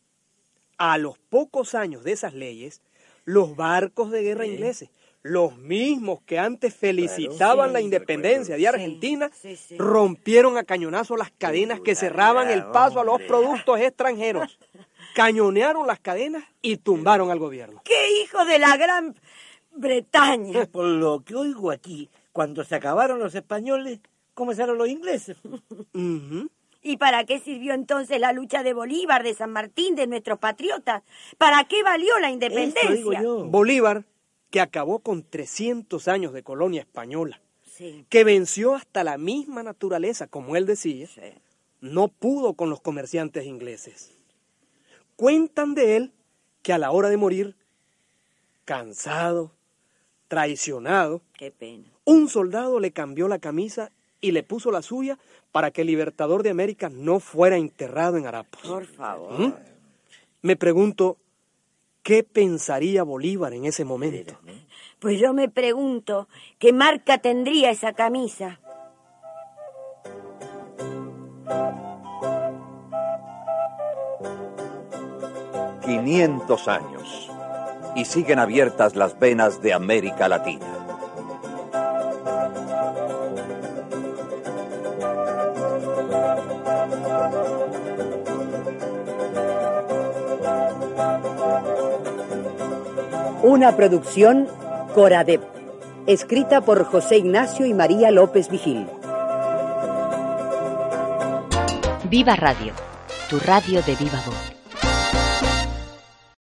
A 0.77 0.97
los 0.97 1.17
pocos 1.17 1.73
años 1.73 2.03
de 2.03 2.12
esas 2.12 2.34
leyes, 2.34 2.81
los 3.23 3.55
barcos 3.55 4.12
de 4.12 4.21
guerra 4.21 4.45
ingleses, 4.45 4.89
los 5.23 5.57
mismos 5.57 6.21
que 6.21 6.39
antes 6.39 6.73
felicitaban 6.73 7.69
sí, 7.69 7.73
la 7.73 7.81
independencia 7.81 8.57
de 8.57 8.67
Argentina, 8.67 9.29
sí, 9.34 9.55
sí. 9.55 9.77
rompieron 9.77 10.57
a 10.57 10.63
cañonazo 10.63 11.15
las 11.15 11.31
cadenas 11.31 11.79
que 11.79 11.95
cerraban 11.95 12.49
el 12.49 12.65
paso 12.65 12.99
a 12.99 13.03
los 13.03 13.21
productos 13.23 13.79
extranjeros. 13.79 14.57
Cañonearon 15.13 15.86
las 15.86 15.99
cadenas 15.99 16.43
y 16.62 16.77
tumbaron 16.77 17.31
al 17.31 17.39
gobierno. 17.39 17.81
¡Qué 17.84 18.21
hijo 18.21 18.45
de 18.45 18.60
la 18.60 18.77
gran 18.77 19.15
Bretaña! 19.73 20.65
Por 20.71 20.86
lo 20.86 21.23
que 21.23 21.36
oigo 21.36 21.71
aquí, 21.71 22.10
cuando 22.31 22.63
se 22.63 22.75
acabaron 22.75 23.19
los 23.19 23.36
españoles, 23.36 23.99
comenzaron 24.34 24.77
los 24.77 24.89
ingleses. 24.89 25.38
¿Y 26.84 26.97
para 26.97 27.25
qué 27.25 27.39
sirvió 27.39 27.75
entonces 27.75 28.19
la 28.19 28.34
lucha 28.34 28.63
de 28.63 28.73
Bolívar, 28.73 29.21
de 29.21 29.36
San 29.36 29.51
Martín, 29.51 29.95
de 29.95 30.07
nuestros 30.07 30.39
patriotas? 30.39 31.03
¿Para 31.38 31.63
qué 31.65 31.84
valió 31.84 32.17
la 32.17 32.31
independencia? 32.31 33.21
Bolívar, 33.45 34.03
que 34.52 34.62
acabó 34.62 35.00
con 35.00 35.24
300 35.24 36.08
años 36.08 36.34
de 36.34 36.44
colonia 36.44 36.82
española, 36.82 37.42
Sí. 37.64 38.06
que 38.10 38.24
venció 38.24 38.76
hasta 38.76 39.04
la 39.04 39.18
misma 39.18 39.64
naturaleza, 39.64 40.28
como 40.28 40.56
él 40.56 40.66
decía, 40.68 41.08
no 41.80 42.10
pudo 42.10 42.54
con 42.54 42.70
los 42.70 42.82
comerciantes 42.82 43.46
ingleses. 43.46 44.12
Cuentan 45.16 45.74
de 45.74 45.96
él 45.98 46.12
que 46.62 46.74
a 46.74 46.78
la 46.78 46.92
hora 46.92 47.10
de 47.10 47.18
morir, 47.18 47.56
cansado, 48.66 49.52
traicionado, 50.28 51.22
Qué 51.34 51.52
pena. 51.52 51.86
un 52.06 52.30
soldado 52.30 52.80
le 52.80 52.92
cambió 52.92 53.28
la 53.28 53.40
camisa 53.40 53.92
y 54.20 54.32
le 54.32 54.44
puso 54.44 54.72
la 54.72 54.82
suya 54.82 55.18
para 55.52 55.72
que 55.72 55.82
el 55.82 55.88
libertador 55.88 56.44
de 56.44 56.52
América 56.52 56.90
no 56.90 57.20
fuera 57.20 57.58
enterrado 57.58 58.18
en 58.18 58.28
harapos. 58.28 58.62
Por 58.62 58.86
favor. 58.86 59.40
¿Mm? 59.40 59.54
Me 60.44 60.56
pregunto, 60.56 61.18
¿qué 62.04 62.24
pensaría 62.24 63.04
Bolívar 63.04 63.54
en 63.54 63.66
ese 63.66 63.86
momento? 63.86 64.38
Pues 65.00 65.20
yo 65.20 65.34
me 65.34 65.50
pregunto, 65.50 66.28
¿qué 66.60 66.74
marca 66.74 67.18
tendría 67.20 67.72
esa 67.72 67.94
camisa? 67.94 68.60
Quinientos 75.84 76.68
años. 76.68 77.30
Y 77.96 78.06
siguen 78.06 78.40
abiertas 78.40 78.96
las 78.96 79.20
venas 79.20 79.62
de 79.62 79.74
América 79.74 80.30
Latina. 80.30 80.81
Una 93.52 93.76
producción 93.76 94.48
Coradep, 94.96 95.42
escrita 96.08 96.62
por 96.62 96.86
José 96.86 97.18
Ignacio 97.18 97.66
y 97.66 97.74
María 97.74 98.10
López 98.10 98.50
Vigil. 98.50 98.88
Viva 102.06 102.38
Radio, 102.38 102.72
tu 103.30 103.40
radio 103.40 103.82
de 103.82 103.96
viva 103.98 104.24
voz. 104.26 104.51